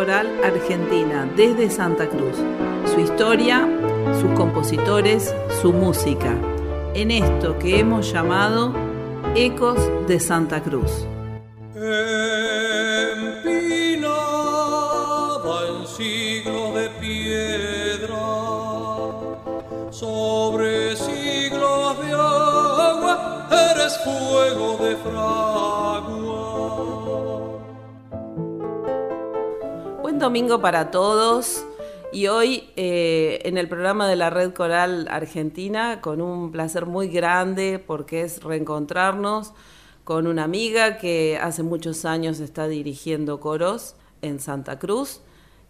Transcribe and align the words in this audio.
Coral 0.00 0.30
Argentina 0.42 1.28
desde 1.36 1.68
Santa 1.68 2.08
Cruz. 2.08 2.34
Su 2.86 3.00
historia, 3.00 3.68
sus 4.18 4.30
compositores, 4.30 5.34
su 5.60 5.74
música. 5.74 6.34
En 6.94 7.10
esto 7.10 7.58
que 7.58 7.80
hemos 7.80 8.10
llamado 8.10 8.72
Ecos 9.34 9.78
de 10.08 10.18
Santa 10.18 10.62
Cruz. 10.62 11.06
sobre 19.90 20.96
siglos 20.96 22.00
de 22.00 22.12
agua, 22.12 23.46
eres 23.50 23.98
fuego 23.98 24.78
de 24.82 24.96
fragua. 24.96 25.59
Domingo 30.20 30.60
para 30.60 30.90
todos. 30.90 31.64
Y 32.12 32.26
hoy 32.26 32.68
eh, 32.76 33.40
en 33.44 33.56
el 33.56 33.68
programa 33.68 34.06
de 34.06 34.16
la 34.16 34.28
Red 34.28 34.52
Coral 34.52 35.08
Argentina, 35.10 36.00
con 36.00 36.20
un 36.20 36.52
placer 36.52 36.84
muy 36.86 37.08
grande 37.08 37.82
porque 37.84 38.22
es 38.22 38.42
reencontrarnos 38.42 39.54
con 40.04 40.26
una 40.26 40.44
amiga 40.44 40.98
que 40.98 41.38
hace 41.40 41.62
muchos 41.62 42.04
años 42.04 42.38
está 42.40 42.68
dirigiendo 42.68 43.40
coros 43.40 43.94
en 44.20 44.40
Santa 44.40 44.78
Cruz 44.78 45.22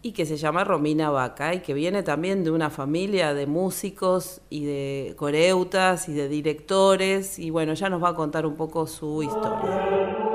y 0.03 0.13
que 0.13 0.27
se 0.27 0.37
llama 0.37 0.65
Romina 0.65 1.11
Vaca 1.11 1.55
y 1.55 1.61
que 1.61 1.75
viene 1.75 2.03
también 2.03 2.43
de 2.43 2.51
una 2.51 2.71
familia 2.71 3.35
de 3.35 3.47
músicos 3.47 4.41
y 4.51 4.65
de 4.65 5.15
coreutas 5.17 6.09
y 6.09 6.13
de 6.13 6.29
directores 6.29 7.39
y 7.39 7.51
bueno, 7.51 7.75
ya 7.75 7.89
nos 7.89 8.03
va 8.03 8.11
a 8.11 8.15
contar 8.15 8.47
un 8.47 8.57
poco 8.57 8.87
su 8.87 9.23
historia. 9.23 10.30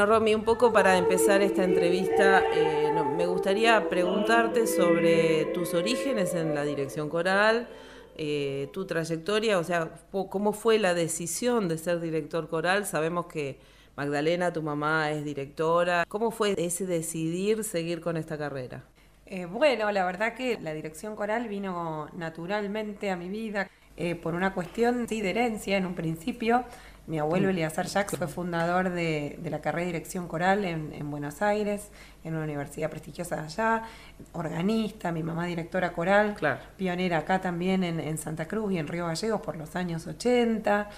Bueno, 0.00 0.14
Romy, 0.14 0.34
un 0.34 0.44
poco 0.44 0.72
para 0.72 0.96
empezar 0.96 1.42
esta 1.42 1.62
entrevista, 1.62 2.42
eh, 2.54 2.90
me 3.18 3.26
gustaría 3.26 3.90
preguntarte 3.90 4.66
sobre 4.66 5.44
tus 5.52 5.74
orígenes 5.74 6.34
en 6.34 6.54
la 6.54 6.64
dirección 6.64 7.10
coral, 7.10 7.68
eh, 8.16 8.70
tu 8.72 8.86
trayectoria, 8.86 9.58
o 9.58 9.62
sea, 9.62 9.90
cómo 10.10 10.54
fue 10.54 10.78
la 10.78 10.94
decisión 10.94 11.68
de 11.68 11.76
ser 11.76 12.00
director 12.00 12.48
coral. 12.48 12.86
Sabemos 12.86 13.26
que 13.26 13.58
Magdalena, 13.94 14.54
tu 14.54 14.62
mamá, 14.62 15.10
es 15.10 15.22
directora. 15.22 16.06
¿Cómo 16.08 16.30
fue 16.30 16.54
ese 16.56 16.86
decidir 16.86 17.62
seguir 17.62 18.00
con 18.00 18.16
esta 18.16 18.38
carrera? 18.38 18.82
Eh, 19.26 19.44
bueno, 19.44 19.92
la 19.92 20.06
verdad 20.06 20.32
que 20.32 20.58
la 20.62 20.72
dirección 20.72 21.14
coral 21.14 21.46
vino 21.46 22.08
naturalmente 22.16 23.10
a 23.10 23.16
mi 23.16 23.28
vida 23.28 23.68
por 24.22 24.32
una 24.34 24.54
cuestión 24.54 25.06
de 25.06 25.28
herencia 25.28 25.76
en 25.76 25.84
un 25.84 25.94
principio. 25.94 26.64
Mi 27.06 27.18
abuelo 27.18 27.48
mm. 27.48 27.50
Eleazar 27.50 27.86
Jacques 27.86 28.16
fue 28.16 28.28
fundador 28.28 28.90
de, 28.90 29.38
la 29.44 29.60
carrera 29.60 29.86
de 29.86 29.92
dirección 29.92 30.28
coral 30.28 30.64
en, 30.64 31.10
Buenos 31.10 31.42
Aires, 31.42 31.90
en 32.24 32.34
una 32.34 32.44
universidad 32.44 32.90
prestigiosa 32.90 33.42
allá, 33.42 33.82
organista, 34.32 35.10
mi 35.12 35.22
mamá 35.22 35.46
directora 35.46 35.92
coral, 35.92 36.36
pionera 36.76 37.18
acá 37.18 37.40
también 37.40 37.82
en, 37.84 38.18
Santa 38.18 38.46
Cruz 38.46 38.72
y 38.72 38.78
en 38.78 38.86
Río 38.86 39.06
Gallegos 39.06 39.40
por 39.40 39.56
los 39.56 39.74
años 39.76 40.06
80. 40.06 40.88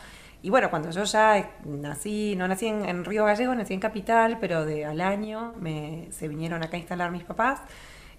Y 0.43 0.51
bueno, 0.51 0.71
cuando 0.71 0.91
yo 0.91 1.05
ya 1.05 1.51
nací, 1.65 2.35
no 2.37 2.49
nací 2.49 2.67
en, 2.67 3.05
Río 3.05 3.25
Gallegos, 3.25 3.57
nací 3.57 3.75
en 3.75 3.81
Capital, 3.81 4.39
pero 4.41 4.65
de 4.65 4.85
al 4.85 5.01
año 5.01 5.55
me, 5.61 6.09
se 6.11 6.29
vinieron 6.29 6.63
acá 6.63 6.77
a 6.77 6.81
instalar 6.81 7.11
mis 7.11 7.25
papás 7.25 7.61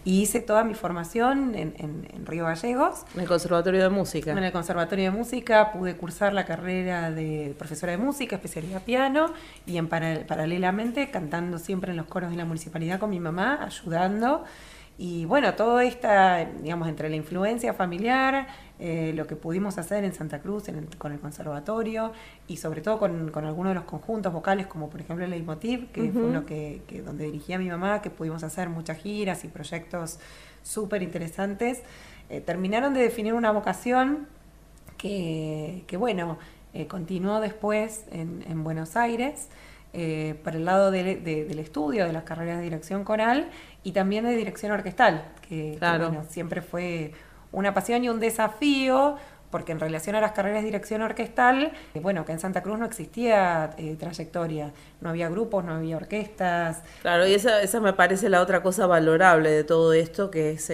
y 0.06 0.22
hice 0.22 0.40
toda 0.40 0.64
mi 0.64 0.74
formación 0.74 1.56
en, 1.56 1.74
en, 1.78 2.26
Río 2.26 2.46
Gallegos. 2.46 3.04
En 3.16 3.22
el 3.22 3.28
Conservatorio 3.28 3.82
de 3.82 3.90
Música. 3.90 4.32
En 4.32 4.44
el 4.44 4.52
Conservatorio 4.52 5.12
de 5.12 5.18
Música 5.18 5.72
pude 5.72 5.96
cursar 5.96 6.34
la 6.34 6.46
carrera 6.46 7.12
de 7.12 7.56
profesora 7.58 7.92
de 7.92 7.98
música, 7.98 8.36
especialidad 8.36 8.84
piano, 8.84 9.34
y 9.66 9.78
en 9.78 9.88
paralelamente 9.88 11.10
cantando 11.12 11.58
siempre 11.58 11.92
en 11.92 11.98
los 11.98 12.08
coros 12.08 12.32
de 12.32 12.38
la 12.38 12.46
municipalidad 12.46 13.00
con 13.00 13.10
mi 13.10 13.20
mamá, 13.20 13.60
ayudando. 13.64 14.44
Y 14.98 15.26
bueno, 15.26 15.56
todo 15.56 15.80
esta, 15.80 16.46
digamos, 16.46 16.88
entre 16.88 17.10
la 17.10 17.16
influencia 17.16 17.74
familiar, 17.74 18.48
eh, 18.80 19.12
lo 19.16 19.26
que 19.26 19.36
pudimos 19.36 19.78
hacer 19.80 20.04
en 20.04 20.14
Santa 20.14 20.40
Cruz 20.40 20.66
con 21.00 21.12
el 21.12 21.20
conservatorio 21.20 22.12
y 22.48 22.58
sobre 22.58 22.82
todo 22.82 23.00
con, 23.00 23.32
con, 23.32 23.46
algunos 23.46 23.72
de 23.72 23.76
los 23.76 23.86
conjuntos 23.86 24.32
vocales, 24.32 24.68
como 24.68 24.90
por 24.90 25.02
ejemplo 25.02 25.26
el 25.26 25.32
Leitmotiv, 25.32 25.92
que 25.92 26.12
fue 26.12 26.22
uno 26.22 26.46
que, 26.46 26.82
donde 27.04 27.26
dirigía 27.26 27.58
mi 27.58 27.70
mamá, 27.70 28.02
que 28.04 28.12
pudimos 28.12 28.44
hacer 28.44 28.70
muchas 28.70 28.98
giras 29.00 29.44
y 29.46 29.48
proyectos 29.48 30.20
súper 30.62 31.02
interesantes, 31.02 31.82
eh, 32.30 32.42
terminaron 32.42 32.94
de 32.94 33.02
definir 33.02 33.34
una 33.34 33.52
vocación 33.52 34.28
que, 34.98 35.86
que 35.88 35.98
bueno, 35.98 36.38
eh, 36.74 36.88
continuó 36.88 37.40
después 37.40 38.06
en, 38.12 38.44
en 38.48 38.64
Buenos 38.64 38.96
Aires. 38.96 39.50
Eh, 39.96 40.34
para 40.44 40.58
el 40.58 40.66
lado 40.66 40.90
del 40.90 41.60
estudio, 41.60 42.08
de 42.08 42.14
las 42.14 42.24
carreras 42.24 42.58
de 42.58 42.64
dirección 42.64 43.04
coral 43.04 43.52
y 43.84 43.92
también 43.92 44.26
de 44.26 44.36
dirección 44.36 44.72
orquestal, 44.72 45.24
que, 45.48 45.78
siempre 46.30 46.64
fue 46.64 47.12
una 47.52 47.76
pasión 47.76 48.04
y 48.04 48.10
un 48.10 48.20
desafío, 48.20 49.18
porque 49.52 49.72
en 49.72 49.80
relación 49.80 50.16
a 50.16 50.22
las 50.22 50.32
carreras 50.32 50.62
de 50.62 50.66
dirección 50.66 51.04
orquestal, 51.04 51.74
eh, 51.94 52.00
bueno, 52.00 52.26
que 52.26 52.32
en 52.32 52.40
Santa 52.40 52.64
Cruz 52.64 52.80
no 52.80 52.86
existía 52.86 53.70
eh, 53.78 53.96
trayectoria, 54.00 54.72
no 55.00 55.10
había 55.10 55.30
grupos, 55.30 55.64
no 55.64 55.76
había 55.76 55.98
orquestas. 55.98 56.82
Claro, 57.04 57.28
y 57.28 57.36
esa, 57.36 57.62
esa 57.62 57.80
me 57.80 57.94
parece 57.94 58.30
la 58.30 58.42
otra 58.42 58.64
cosa 58.64 58.88
valorable 58.88 59.52
de 59.52 59.64
todo 59.64 59.94
esto, 59.94 60.32
que 60.32 60.54
es 60.54 60.72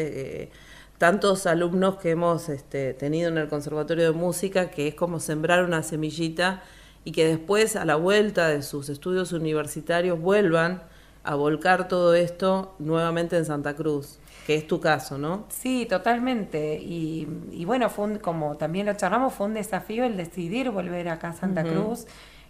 tantos 0.97 1.45
alumnos 1.45 1.97
que 1.97 2.11
hemos 2.11 2.47
este, 2.47 2.93
tenido 2.93 3.27
en 3.27 3.37
el 3.37 3.49
Conservatorio 3.49 4.05
de 4.05 4.17
Música, 4.17 4.69
que 4.69 4.87
es 4.87 4.95
como 4.95 5.19
sembrar 5.19 5.65
una 5.65 5.83
semillita 5.83 6.63
y 7.03 7.11
que 7.11 7.27
después 7.27 7.75
a 7.75 7.85
la 7.85 7.95
vuelta 7.95 8.47
de 8.47 8.61
sus 8.61 8.89
estudios 8.89 9.31
universitarios 9.31 10.19
vuelvan 10.19 10.81
a 11.23 11.35
volcar 11.35 11.87
todo 11.87 12.13
esto 12.13 12.75
nuevamente 12.79 13.37
en 13.37 13.45
Santa 13.45 13.75
Cruz, 13.75 14.19
que 14.47 14.55
es 14.55 14.67
tu 14.67 14.79
caso, 14.79 15.17
¿no? 15.17 15.45
Sí, 15.49 15.85
totalmente. 15.87 16.79
Y, 16.81 17.25
bueno, 17.65 17.89
fue 17.89 18.19
como 18.19 18.57
también 18.57 18.85
lo 18.85 18.93
charlamos, 18.93 19.33
fue 19.33 19.47
un 19.47 19.53
desafío 19.53 20.05
el 20.05 20.17
decidir 20.17 20.71
volver 20.71 21.09
acá 21.09 21.29
a 21.29 21.33
Santa 21.33 21.63
Cruz 21.63 22.05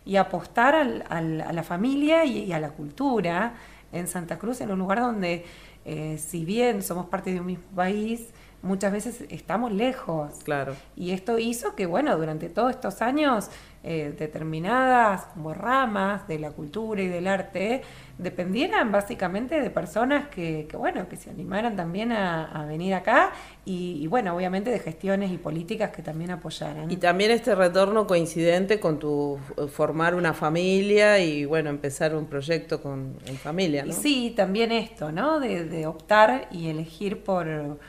y 0.05 0.15
apostar 0.15 0.75
al, 0.75 1.03
a 1.09 1.53
la 1.53 1.63
familia 1.63 2.25
y, 2.25 2.51
a 2.53 2.59
la 2.59 2.69
cultura 2.69 3.53
en 3.91 4.07
Santa 4.07 4.37
Cruz, 4.37 4.61
en 4.61 4.71
un 4.71 4.79
lugar 4.79 4.99
donde, 5.01 5.45
eh, 5.85 6.17
si 6.17 6.45
bien 6.45 6.83
somos 6.83 7.07
parte 7.07 7.33
de 7.33 7.39
un 7.39 7.47
mismo 7.47 7.65
país, 7.75 8.29
muchas 8.61 8.91
veces 8.91 9.25
estamos 9.29 9.71
lejos. 9.71 10.33
Claro. 10.43 10.75
Y 10.95 11.11
esto 11.11 11.39
hizo 11.39 11.75
que, 11.75 11.85
bueno, 11.85 12.17
durante 12.17 12.49
todos 12.49 12.71
estos 12.71 13.01
años, 13.01 13.49
eh, 13.81 14.13
determinadas 14.19 15.23
como 15.33 15.53
ramas 15.53 16.27
de 16.27 16.37
la 16.37 16.51
cultura 16.51 17.01
y 17.01 17.07
del 17.07 17.27
arte 17.27 17.81
dependieran 18.17 18.91
básicamente 18.91 19.61
de 19.61 19.69
personas 19.69 20.27
que, 20.27 20.67
bueno, 20.77 21.07
que 21.07 21.15
se 21.15 21.29
animaran 21.29 21.77
también 21.77 22.11
a, 22.11 22.65
venir 22.67 22.93
acá 22.93 23.31
y, 23.63 24.05
bueno, 24.07 24.35
obviamente 24.35 24.69
de 24.69 24.79
gestiones 24.79 25.31
y 25.31 25.37
políticas 25.37 25.91
que 25.91 26.01
también 26.01 26.31
apoyaran. 26.31 26.91
Y 26.91 26.97
también 26.97 27.31
este 27.31 27.55
retorno 27.55 28.05
coincidente 28.05 28.81
con 28.81 28.99
tu 28.99 29.39
eh, 29.55 29.67
formar 29.67 30.13
una 30.13 30.33
familia 30.33 31.17
y 31.19 31.45
bueno, 31.45 31.69
empezar 31.69 32.13
un 32.13 32.25
proyecto 32.25 32.81
con, 32.81 33.15
en 33.27 33.37
familia, 33.37 33.85
¿no? 33.85 33.93
sí, 33.93 34.33
también 34.35 34.73
esto, 34.73 35.13
¿no? 35.13 35.39
De, 35.39 35.63
de 35.63 35.87
optar 35.87 36.49
y 36.51 36.67
elegir 36.67 37.23
por 37.23 37.79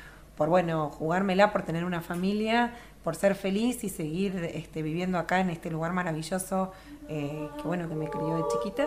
por 0.40 0.48
bueno, 0.48 0.88
jugármela, 0.88 1.52
por 1.52 1.64
tener 1.64 1.84
una 1.84 2.00
familia, 2.00 2.72
por 3.04 3.14
ser 3.14 3.34
feliz 3.34 3.84
y 3.84 3.90
seguir 3.90 4.36
este, 4.54 4.80
viviendo 4.80 5.18
acá 5.18 5.38
en 5.40 5.50
este 5.50 5.70
lugar 5.70 5.92
maravilloso 5.92 6.72
eh, 7.10 7.50
que 7.58 7.62
bueno, 7.64 7.90
que 7.90 7.94
me 7.94 8.08
crió 8.08 8.36
de 8.38 8.44
chiquita 8.50 8.86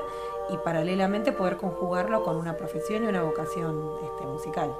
y 0.49 0.57
paralelamente 0.57 1.31
poder 1.31 1.57
conjugarlo 1.57 2.23
con 2.23 2.37
una 2.37 2.57
profesión 2.57 3.03
y 3.03 3.07
una 3.07 3.21
vocación 3.21 3.79
este, 4.03 4.25
musical. 4.25 4.71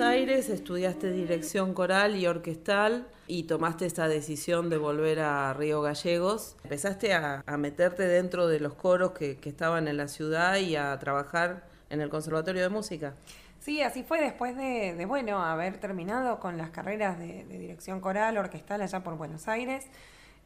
Aires, 0.00 0.48
estudiaste 0.48 1.10
dirección 1.12 1.74
coral 1.74 2.16
y 2.16 2.26
orquestal 2.26 3.06
y 3.26 3.44
tomaste 3.44 3.84
esta 3.84 4.08
decisión 4.08 4.70
de 4.70 4.78
volver 4.78 5.20
a 5.20 5.52
Río 5.54 5.82
Gallegos. 5.82 6.56
Empezaste 6.64 7.14
a, 7.14 7.44
meterte 7.58 8.06
dentro 8.06 8.46
de 8.46 8.60
los 8.60 8.74
coros 8.74 9.12
que, 9.12 9.38
estaban 9.44 9.88
en 9.88 9.96
la 9.96 10.08
ciudad 10.08 10.56
y 10.56 10.76
a 10.76 10.98
trabajar 10.98 11.64
en 11.90 12.00
el 12.00 12.08
Conservatorio 12.08 12.62
de 12.62 12.68
Música. 12.68 13.14
Sí, 13.60 13.82
así 13.82 14.02
fue 14.02 14.20
después 14.20 14.56
de, 14.56 15.04
bueno, 15.06 15.42
haber 15.42 15.78
terminado 15.78 16.40
con 16.40 16.56
las 16.56 16.70
carreras 16.70 17.18
de, 17.18 17.44
dirección 17.44 18.00
coral, 18.00 18.38
orquestal 18.38 18.82
allá 18.82 19.02
por 19.02 19.16
Buenos 19.16 19.46
Aires. 19.48 19.86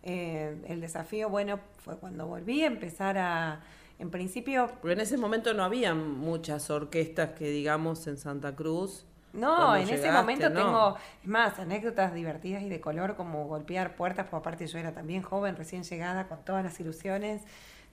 Eh, 0.03 0.57
el 0.67 0.81
desafío, 0.81 1.29
bueno, 1.29 1.61
fue 1.79 1.97
cuando 1.97 2.27
volví 2.27 2.63
a 2.63 2.67
empezar 2.67 3.17
a, 3.19 3.61
en 3.99 4.11
principio... 4.11 4.71
Pero 4.83 4.93
en 4.93 5.01
ese 5.01 5.17
momento 5.17 5.55
no 5.55 5.63
había 5.63 5.95
muchas 5.95 6.71
orquestas 6.71 7.31
que 7.31 7.49
digamos 7.49 8.07
en 8.07 8.17
Santa 8.17 8.55
Cruz. 8.55 9.07
No, 9.37 9.77
en 9.77 9.89
ese 9.89 10.11
momento 10.11 10.51
tengo, 10.53 10.97
es 11.23 11.29
más, 11.29 11.59
anécdotas 11.59 12.15
divertidas 12.15 12.63
y 12.63 12.69
de 12.69 12.81
color, 12.81 13.17
como 13.17 13.47
golpear 13.47 13.95
puertas, 13.95 14.27
porque 14.31 14.41
aparte 14.41 14.67
yo 14.67 14.79
era 14.79 14.93
también 14.93 15.23
joven, 15.23 15.57
recién 15.57 15.85
llegada, 15.85 16.27
con 16.29 16.45
todas 16.45 16.65
las 16.65 16.79
ilusiones. 16.81 17.43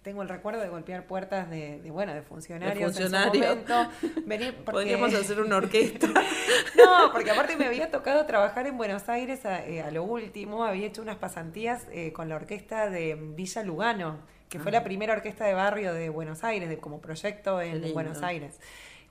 Tengo 0.04 0.22
el 0.22 0.28
recuerdo 0.28 0.60
de 0.60 0.68
golpear 0.68 1.06
puertas 1.06 1.50
de, 1.50 1.80
bueno, 1.90 2.14
de 2.14 2.22
funcionarios. 2.22 2.78
De 2.78 2.86
funcionarios. 2.86 3.58
Podríamos 4.66 5.14
hacer 5.14 5.40
una 5.40 5.58
orquesta. 5.58 6.08
no, 6.78 7.12
porque 7.14 7.32
aparte 7.32 7.56
me 7.56 7.66
había 7.66 7.90
tocado 7.90 8.26
trabajar 8.26 8.68
en 8.68 8.76
Buenos 8.76 9.08
Aires 9.08 9.46
a, 9.46 9.66
eh, 9.66 9.90
lo 9.94 10.04
último, 10.04 10.66
había 10.66 10.88
hecho 10.88 11.02
unas 11.02 11.16
pasantías 11.16 11.88
eh, 11.92 12.12
con 12.12 12.28
la 12.28 12.36
orquesta 12.36 12.90
de 12.90 13.16
Villa 13.16 13.64
Lugano, 13.64 14.18
que 14.50 14.60
fue 14.60 14.74
la 14.74 14.80
ah. 14.80 14.84
primera 14.84 15.14
orquesta 15.14 15.46
de 15.46 15.54
barrio 15.54 15.94
de 15.94 16.10
Buenos 16.10 16.44
Aires, 16.44 16.68
de, 16.68 16.80
como 16.80 17.00
proyecto 17.00 17.62
en 17.62 17.94
Buenos 17.94 18.22
Aires. 18.24 18.60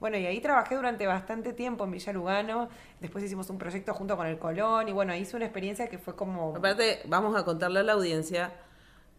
Bueno, 0.02 0.18
y 0.18 0.26
ahí 0.26 0.40
trabajé 0.40 0.75
durante 0.75 1.06
bastante 1.06 1.52
tiempo 1.52 1.85
en 1.85 1.92
Villa 1.92 2.12
Lugano. 2.12 2.68
Después 2.99 3.23
hicimos 3.23 3.49
un 3.50 3.59
proyecto 3.59 3.94
junto 3.94 4.16
con 4.16 4.26
el 4.26 4.37
Colón. 4.37 4.88
Y 4.88 4.92
bueno, 4.92 5.14
hice 5.14 5.37
una 5.37 5.44
experiencia 5.44 5.87
que 5.87 5.97
fue 5.97 6.16
como. 6.16 6.56
Aparte, 6.56 7.02
vamos 7.06 7.37
a 7.37 7.44
contarle 7.44 7.78
a 7.78 7.82
la 7.85 7.92
audiencia 7.92 8.52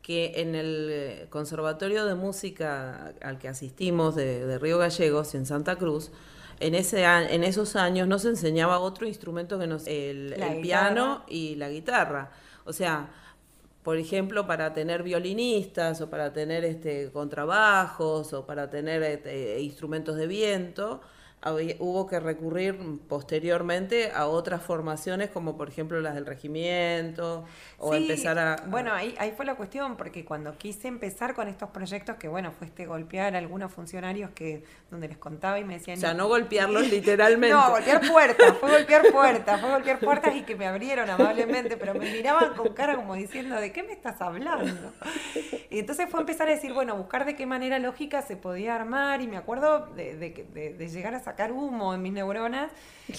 que 0.02 0.42
en 0.42 0.56
el 0.56 0.90
eh, 0.92 1.28
Conservatorio 1.30 2.06
de 2.06 2.16
Música 2.16 3.14
al 3.22 3.40
que 3.40 3.48
asistimos 3.48 4.16
de, 4.16 4.60
Río 4.60 4.78
Gallegos, 4.78 5.34
en 5.36 5.46
Santa 5.46 5.78
Cruz, 5.78 6.12
en, 6.60 6.76
ese, 6.76 7.06
en 7.06 7.46
esos 7.46 7.78
años 7.78 8.10
nos 8.10 8.26
enseñaba 8.26 8.80
otro 8.80 9.08
instrumento 9.08 9.58
que 9.58 9.68
nos. 9.68 9.88
el, 9.88 10.34
el 10.34 10.60
piano 10.60 11.24
y 11.30 11.56
la 11.56 11.70
guitarra. 11.70 12.32
O 12.66 12.74
sea 12.74 13.08
por 13.84 13.98
ejemplo, 13.98 14.48
para 14.48 14.74
tener 14.74 15.04
violinistas 15.04 16.02
o 16.02 16.10
para 16.10 16.34
tener 16.34 16.64
este, 16.64 17.12
contrabajos 17.12 18.34
o 18.34 18.46
para 18.46 18.70
tener 18.70 19.04
este, 19.04 19.62
instrumentos 19.62 20.16
de 20.16 20.28
viento, 20.28 21.02
hubo 21.80 22.08
que 22.08 22.20
recurrir 22.20 22.78
posteriormente 23.10 24.12
a 24.12 24.28
otras 24.28 24.62
formaciones 24.62 25.30
como 25.30 25.58
por 25.58 25.68
ejemplo 25.68 26.00
las 26.00 26.16
del 26.16 26.26
regimiento 26.26 27.46
o 27.78 27.94
empezar 27.94 28.40
a... 28.40 28.56
Bueno, 28.68 28.94
ahí, 28.94 29.14
ahí 29.20 29.34
fue 29.36 29.46
la 29.46 29.56
cuestión 29.56 29.98
porque 29.98 30.24
cuando 30.24 30.58
quise 30.58 30.88
empezar 30.88 31.34
con 31.34 31.50
estos 31.50 31.70
proyectos 31.70 32.16
que 32.16 32.30
bueno, 32.30 32.52
fue 32.52 32.68
este 32.68 32.86
golpear 32.86 33.36
a 33.36 33.40
algunos 33.40 33.74
funcionarios 33.74 34.32
que 34.32 34.64
donde 34.90 35.10
les 35.10 35.18
contaba 35.18 35.60
y 35.60 35.66
me 35.66 35.74
decían... 35.76 35.98
O 35.98 36.02
sea, 36.02 36.14
no 36.14 36.28
golpearlos 36.28 36.88
literalmente. 36.92 37.56
no, 37.56 37.70
golpear 37.70 38.08
puertas, 38.08 38.58
fue 38.60 38.72
golpear 38.72 39.04
puertas, 39.12 39.60
fue 39.60 39.70
golpear 39.70 40.00
puertas 40.00 40.36
y 40.36 40.44
que 40.44 40.56
me 40.56 40.66
abrieron 40.66 41.10
amablemente, 41.10 41.76
pero 41.76 41.94
me 41.94 42.10
miraban 42.10 42.54
con 42.54 42.74
cara 42.74 42.96
como 42.96 43.16
diciendo, 43.16 43.60
¿de 43.60 43.74
qué 43.74 43.84
me 43.84 43.92
estás 43.92 44.22
hablando? 44.22 44.94
Y 45.70 45.80
entonces 45.80 46.10
fue 46.10 46.22
empezar 46.22 46.48
a 46.48 46.52
decir, 46.52 46.74
bueno, 46.74 46.96
buscar 46.96 47.26
de 47.26 47.36
qué 47.36 47.46
manera 47.46 47.80
lógica 47.80 48.22
se 48.22 48.38
podía 48.38 48.76
armar 48.76 49.22
y 49.22 49.28
me 49.28 49.38
acuerdo 49.38 49.88
de, 49.88 50.16
de, 50.16 50.74
de 50.74 50.88
llegar 50.88 51.14
a 51.16 51.18
sacar 51.34 51.52
humo 51.52 51.96
en 51.96 52.02
mis 52.04 52.14
neuronas 52.14 52.72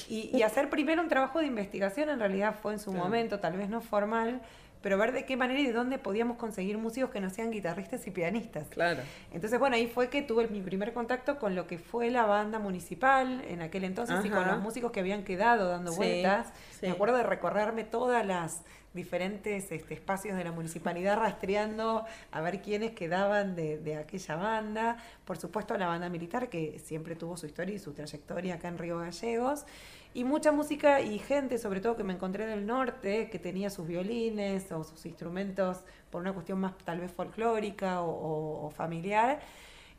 y, 0.09 0.41
hacer 0.43 0.71
primero 0.71 1.03
un 1.03 1.09
trabajo 1.09 1.41
de 1.41 1.47
investigación, 1.47 2.09
en 2.09 2.21
realidad 2.21 2.55
fue 2.63 2.73
en 2.73 2.79
su 2.79 2.93
momento, 2.93 3.41
tal 3.41 3.57
vez 3.57 3.69
no 3.69 3.81
formal, 3.81 4.41
pero 4.83 4.99
ver 4.99 5.13
de 5.13 5.25
qué 5.25 5.37
manera 5.37 5.59
y 5.59 5.67
de 5.67 5.73
dónde 5.73 5.99
podíamos 5.99 6.37
conseguir 6.37 6.79
músicos 6.79 7.11
que 7.11 7.21
no 7.21 7.29
sean 7.31 7.51
guitarristas 7.51 8.07
y 8.07 8.11
pianistas. 8.11 8.69
Claro. 8.69 9.01
Entonces, 9.33 9.59
bueno, 9.59 9.77
ahí 9.77 9.87
fue 9.89 10.11
que 10.11 10.23
tuve 10.23 10.47
mi 10.49 10.61
primer 10.61 10.93
contacto 10.93 11.39
con 11.39 11.55
lo 11.55 11.67
que 11.67 11.79
fue 11.79 12.11
la 12.11 12.27
banda 12.27 12.59
municipal 12.59 13.43
en 13.49 13.63
aquel 13.63 13.85
entonces 13.85 14.25
y 14.25 14.31
con 14.31 14.47
los 14.47 14.61
músicos 14.61 14.93
que 14.93 15.01
habían 15.01 15.25
quedado 15.25 15.69
dando 15.69 15.91
Sí, 15.91 15.97
vueltas. 15.97 16.53
sí. 16.71 16.87
Me 16.87 16.93
acuerdo 16.93 17.17
de 17.17 17.25
recorrerme 17.25 17.85
todas 17.85 18.25
las 18.25 18.63
diferentes 18.95 19.71
este, 19.73 19.95
espacios 19.95 20.37
de 20.37 20.45
la 20.45 20.53
municipalidad 20.53 21.17
rastreando 21.19 22.05
a 22.31 22.41
ver 22.41 22.63
quiénes 22.63 22.93
quedaban 22.93 23.55
de, 23.57 23.79
de 23.79 23.97
aquella 23.97 24.37
banda. 24.37 24.97
Por 25.25 25.37
supuesto, 25.37 25.77
la 25.77 25.87
banda 25.87 26.09
militar, 26.09 26.49
que 26.49 26.79
siempre 26.79 27.17
tuvo 27.17 27.37
su 27.37 27.47
historia 27.47 27.75
y 27.75 27.79
su 27.79 27.93
trayectoria 27.93 28.55
acá 28.55 28.69
en 28.69 28.79
Río 28.79 28.99
Gallegos. 28.99 29.67
Y 30.15 30.23
mucha 30.23 30.53
música 30.53 31.01
y 31.01 31.19
gente, 31.19 31.59
sobre 31.59 31.81
todo 31.81 31.97
que 31.97 32.05
me 32.05 32.13
encontré 32.13 32.45
en 32.45 32.51
el 32.51 32.67
norte, 32.67 33.29
que 33.31 33.39
tenía 33.41 33.69
sus 33.69 33.87
violines 33.87 34.71
o 34.71 34.85
sus 34.85 35.05
instrumentos 35.07 35.79
por 36.11 36.21
una 36.23 36.33
cuestión 36.33 36.61
más 36.61 36.79
tal 36.85 37.01
vez 37.01 37.11
folclórica 37.11 38.01
o, 38.01 38.11
o- 38.11 38.67
o 38.67 38.71
familiar. 38.71 39.41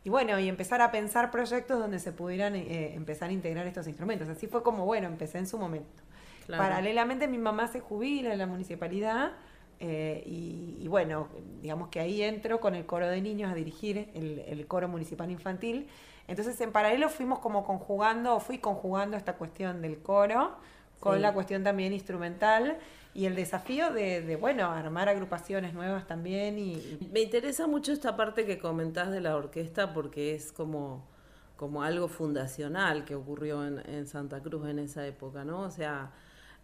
Y 0.06 0.10
bueno, 0.10 0.40
y 0.40 0.48
empezar 0.48 0.82
a 0.82 0.92
pensar 0.92 1.32
proyectos 1.32 1.80
donde 1.80 2.00
se 2.00 2.12
pudieran 2.14 2.56
eh, 2.56 2.94
empezar 2.96 3.30
a 3.30 3.34
integrar 3.34 3.66
estos 3.68 3.88
instrumentos. 3.88 4.30
Así 4.30 4.48
fue 4.48 4.64
como, 4.64 4.86
bueno, 4.86 5.08
empecé 5.08 5.40
en 5.40 5.48
su 5.48 5.58
momento. 5.58 6.04
Claro. 6.46 6.64
Paralelamente 6.64 7.28
mi 7.28 7.38
mamá 7.38 7.68
se 7.68 7.80
jubila 7.80 8.32
en 8.34 8.38
la 8.40 8.46
municipalidad 8.48 9.32
eh, 9.80 10.24
y, 10.26 10.78
y 10.80 10.88
bueno, 10.88 11.28
digamos 11.62 11.90
que 11.90 12.00
ahí 12.00 12.22
entro 12.22 12.60
con 12.60 12.76
el 12.76 12.86
coro 12.86 13.08
de 13.08 13.22
niños 13.22 13.52
a 13.52 13.56
dirigir 13.56 14.10
el, 14.14 14.40
el 14.48 14.68
coro 14.68 14.88
municipal 14.88 15.30
infantil. 15.32 15.88
Entonces 16.28 16.60
en 16.62 16.72
paralelo 16.72 17.10
fuimos 17.10 17.40
como 17.40 17.64
conjugando, 17.66 18.36
o 18.36 18.40
fui 18.40 18.58
conjugando 18.60 19.18
esta 19.18 19.34
cuestión 19.34 19.82
del 19.82 20.00
coro 20.02 20.56
con 21.00 21.16
Sí. 21.16 21.22
la 21.22 21.34
cuestión 21.34 21.64
también 21.64 21.94
instrumental 21.94 22.78
y 23.14 23.26
el 23.26 23.36
desafío 23.36 23.92
de, 23.92 24.22
de, 24.22 24.36
bueno, 24.38 24.72
armar 24.72 25.08
agrupaciones 25.10 25.74
nuevas 25.74 26.08
también 26.08 26.58
y, 26.58 26.74
y 26.76 27.10
Me 27.12 27.22
interesa 27.22 27.68
mucho 27.68 27.92
esta 27.92 28.16
parte 28.16 28.46
que 28.46 28.58
comentás 28.60 29.12
de 29.12 29.22
la 29.22 29.36
orquesta 29.36 29.94
porque 29.94 30.34
es 30.36 30.52
como, 30.52 31.06
como 31.58 31.84
algo 31.84 32.08
fundacional 32.08 33.06
que 33.06 33.16
ocurrió 33.16 33.66
en, 33.66 33.80
en 33.88 34.08
Santa 34.08 34.42
Cruz 34.42 34.68
en 34.68 34.80
esa 34.80 35.06
época, 35.06 35.44
¿no? 35.46 35.62
O 35.62 35.70
sea, 35.72 36.12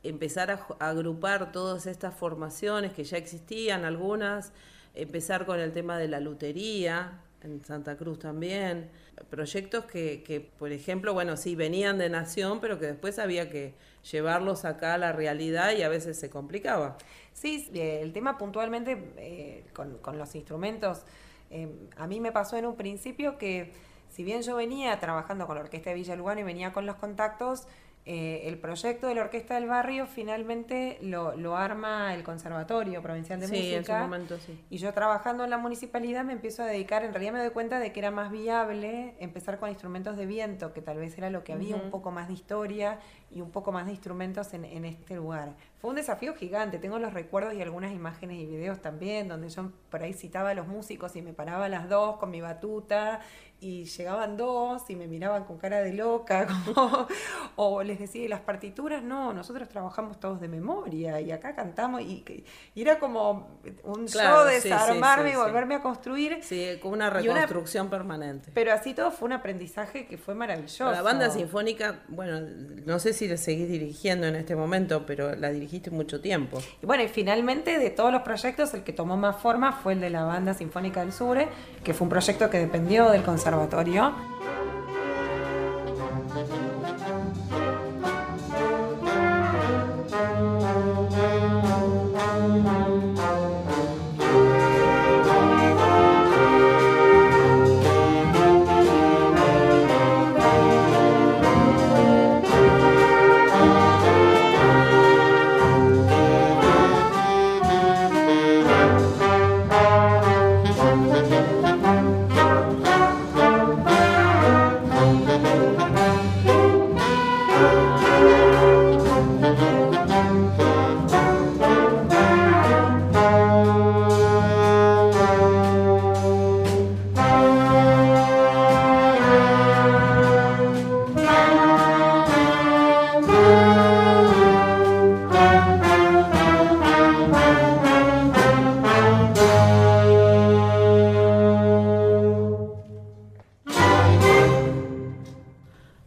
empezar 0.03 0.51
a, 0.51 0.67
agrupar 0.79 1.51
todas 1.51 1.85
estas 1.87 2.15
formaciones 2.15 2.93
que 2.93 3.03
ya 3.03 3.17
existían, 3.17 3.85
algunas, 3.85 4.51
empezar 4.95 5.45
con 5.45 5.59
el 5.59 5.71
tema 5.71 5.97
de 5.97 6.07
la 6.07 6.19
lutería 6.19 7.21
en 7.43 7.63
Santa 7.63 7.97
Cruz 7.97 8.19
también, 8.19 8.89
proyectos 9.29 9.85
que, 9.85 10.23
que, 10.23 10.41
por 10.41 10.71
ejemplo, 10.71 11.13
bueno, 11.13 11.37
sí, 11.37 11.55
venían 11.55 11.97
de 11.97 12.09
Nación, 12.09 12.59
pero 12.59 12.79
que 12.79 12.87
después 12.87 13.19
había 13.19 13.49
que 13.49 13.73
llevarlos 14.11 14.65
acá 14.65 14.95
a 14.95 14.97
la 14.97 15.11
realidad 15.11 15.73
y 15.75 15.83
a 15.83 15.89
veces 15.89 16.19
se 16.19 16.29
complicaba. 16.29 16.97
Sí, 17.33 17.69
eh, 17.73 17.99
el 18.01 18.13
tema 18.13 18.37
puntualmente 18.37 19.13
eh, 19.17 19.63
con, 19.73 19.97
con 19.97 20.17
los 20.17 20.35
instrumentos, 20.35 21.03
eh, 21.49 21.67
a 21.97 22.07
mí 22.07 22.19
me 22.19 22.31
pasó 22.31 22.57
en 22.57 22.65
un 22.65 22.75
principio 22.75 23.37
que 23.37 23.73
si 24.11 24.23
bien 24.23 24.41
yo 24.43 24.55
venía 24.55 24.99
trabajando 24.99 25.47
con 25.47 25.55
la 25.55 25.61
Orquesta 25.63 25.89
de 25.89 25.95
Villa 25.95 26.15
Lugano 26.15 26.41
y 26.41 26.43
venía 26.43 26.71
con 26.71 26.85
los 26.85 26.95
contactos, 26.97 27.67
eh, 28.03 28.47
el 28.47 28.57
proyecto 28.57 29.05
de 29.05 29.13
la 29.13 29.21
Orquesta 29.21 29.53
del 29.53 29.67
Barrio 29.67 30.07
finalmente 30.07 30.97
lo, 31.03 31.35
lo 31.37 31.55
arma 31.55 32.15
el 32.15 32.23
Conservatorio 32.23 32.99
Provincial 33.03 33.39
de 33.39 33.47
Sí, 33.47 33.75
en 33.75 33.85
su 33.85 33.91
Música. 33.91 34.01
momento 34.01 34.39
sí. 34.39 34.59
Y 34.71 34.77
yo 34.79 34.91
trabajando 34.91 35.43
en 35.43 35.51
la 35.51 35.59
municipalidad 35.59 36.23
me 36.25 36.33
empiezo 36.33 36.63
a 36.63 36.65
dedicar, 36.65 37.03
en 37.03 37.13
realidad 37.13 37.33
me 37.33 37.39
doy 37.41 37.51
cuenta 37.51 37.79
de 37.79 37.93
que 37.93 37.99
era 37.99 38.09
más 38.09 38.31
viable 38.31 39.13
empezar 39.19 39.59
con 39.59 39.69
instrumentos 39.69 40.17
de 40.17 40.25
viento, 40.25 40.73
que 40.73 40.81
tal 40.81 40.97
vez 40.97 41.15
era 41.19 41.29
lo 41.29 41.43
que 41.43 41.53
había, 41.53 41.75
un 41.75 41.91
poco 41.91 42.09
más 42.09 42.27
de 42.27 42.33
historia 42.33 42.97
y 43.29 43.41
un 43.41 43.51
poco 43.51 43.71
más 43.71 43.85
de 43.85 43.91
instrumentos 43.91 44.51
en, 44.55 44.65
en 44.65 44.85
este 44.85 45.15
lugar. 45.15 45.53
Fue 45.79 45.91
un 45.91 45.95
desafío 45.95 46.33
gigante, 46.33 46.79
tengo 46.79 46.97
los 46.97 47.13
recuerdos 47.13 47.53
y 47.53 47.61
algunas 47.61 47.91
imágenes 47.91 48.37
y 48.39 48.47
videos 48.47 48.81
también, 48.81 49.27
donde 49.27 49.49
yo 49.49 49.71
por 49.91 50.01
ahí 50.01 50.13
citaba 50.13 50.49
a 50.49 50.53
los 50.55 50.67
músicos 50.67 51.15
y 51.15 51.21
me 51.21 51.33
paraba 51.33 51.65
a 51.65 51.69
las 51.69 51.87
dos 51.87 52.17
con 52.17 52.31
mi 52.31 52.41
batuta 52.41 53.19
y 53.61 53.85
llegaban 53.85 54.37
dos 54.37 54.89
y 54.89 54.95
me 54.95 55.07
miraban 55.07 55.43
con 55.45 55.57
cara 55.59 55.81
de 55.81 55.93
loca, 55.93 56.47
como, 56.65 57.07
o 57.55 57.83
les 57.83 57.99
decía, 57.99 58.23
"¿Y 58.23 58.27
las 58.27 58.41
partituras, 58.41 59.03
no, 59.03 59.33
nosotros 59.33 59.69
trabajamos 59.69 60.19
todos 60.19 60.41
de 60.41 60.47
memoria 60.47 61.21
y 61.21 61.31
acá 61.31 61.53
cantamos 61.55 62.01
y, 62.01 62.25
y 62.73 62.81
era 62.81 62.97
como 62.97 63.59
un 63.83 64.07
Claro, 64.07 64.37
show 64.45 64.49
sí, 64.55 64.61
sí, 64.63 64.69
desarmarme 64.69 65.25
sí, 65.25 65.29
y 65.29 65.33
sí. 65.33 65.37
volverme 65.37 65.75
a 65.75 65.81
construir. 65.83 66.39
Sí, 66.41 66.79
con 66.81 66.93
una 66.93 67.05
Y 67.21 67.27
una- 67.27 67.35
reconstrucción 67.41 67.89
permanente. 67.89 68.49
Pero 68.51 68.73
así 68.73 68.95
todo 68.95 69.11
fue 69.11 69.27
un 69.27 69.33
aprendizaje 69.33 70.07
que 70.07 70.17
fue 70.17 70.33
maravilloso. 70.33 70.89
La 70.91 71.03
banda 71.03 71.29
sinfónica, 71.29 71.99
bueno, 72.07 72.41
no 72.85 72.97
sé 72.97 73.13
si 73.13 73.27
la 73.27 73.37
seguís 73.37 73.69
dirigiendo 73.69 74.25
en 74.25 74.35
este 74.37 74.55
momento, 74.55 75.05
pero 75.05 75.35
la 75.35 75.51
dirigiste 75.51 75.91
mucho 75.91 76.19
tiempo. 76.19 76.57
Y 76.81 76.87
bueno, 76.87 77.03
y 77.03 77.07
finalmente 77.09 77.77
de 77.77 77.91
todos 77.91 78.11
los 78.11 78.23
proyectos, 78.23 78.73
el 78.73 78.83
que 78.83 78.91
tomó 78.91 79.17
más 79.17 79.37
forma 79.37 79.71
fue 79.71 79.93
el 79.93 80.01
de 80.01 80.09
la 80.09 80.23
Banda 80.23 80.55
Sinfónica 80.55 81.01
del 81.01 81.13
Sur, 81.13 81.37
que 81.83 81.93
fue 81.93 82.05
un 82.05 82.09
proyecto 82.09 82.49
que 82.49 82.57
dependió 82.57 83.09
del 83.11 83.21
conservatorio. 83.21 83.50
conservatòria 83.51 84.13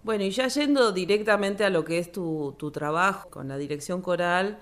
Bueno, 0.04 0.24
y 0.24 0.30
ya 0.30 0.48
yendo 0.48 0.92
directamente 0.92 1.64
a 1.64 1.70
lo 1.70 1.82
que 1.86 1.98
es 1.98 2.12
tu, 2.12 2.54
trabajo 2.74 3.30
con 3.30 3.48
la 3.48 3.56
dirección 3.56 4.02
coral, 4.02 4.58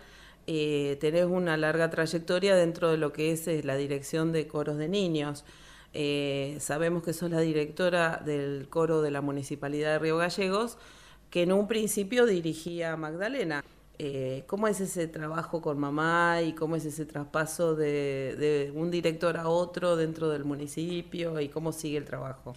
eh, 0.47 0.97
tenés 1.01 1.25
una 1.25 1.57
larga 1.57 1.91
trayectoria 1.91 2.55
dentro 2.55 2.93
de 2.93 2.97
lo 2.97 3.13
que 3.13 3.33
es 3.33 3.49
eh, 3.49 3.61
la 3.65 3.75
dirección 3.77 4.31
de 4.31 4.47
coros 4.47 4.79
de 4.79 4.89
niños. 4.89 5.45
Eh, 5.95 6.57
sabemos 6.61 7.03
que 7.03 7.13
sos 7.13 7.31
la 7.33 7.41
directora 7.41 8.23
del 8.25 8.69
coro 8.71 9.03
de 9.03 9.11
la 9.11 9.21
Municipalidad 9.21 9.95
de 9.95 9.99
Río 9.99 10.17
Gallegos, 10.17 10.79
que 11.29 11.43
en 11.43 11.53
un 11.53 11.67
principio 11.67 12.25
dirigía 12.27 12.93
a 12.93 12.97
Magdalena. 12.97 13.65
Eh, 13.99 14.45
¿Cómo 14.47 14.69
es 14.69 14.81
ese 14.81 15.09
trabajo 15.09 15.61
con 15.61 15.77
mamá 15.79 16.41
y 16.43 16.53
cómo 16.55 16.77
es 16.77 16.85
ese 16.85 17.05
traspaso 17.05 17.75
de 17.75 18.73
un 18.77 18.93
director 18.93 19.37
a 19.37 19.49
otro 19.49 19.97
dentro 19.97 20.29
del 20.29 20.45
municipio 20.45 21.41
y 21.41 21.49
cómo 21.49 21.73
sigue 21.73 21.99
el 21.99 22.05
trabajo? 22.05 22.55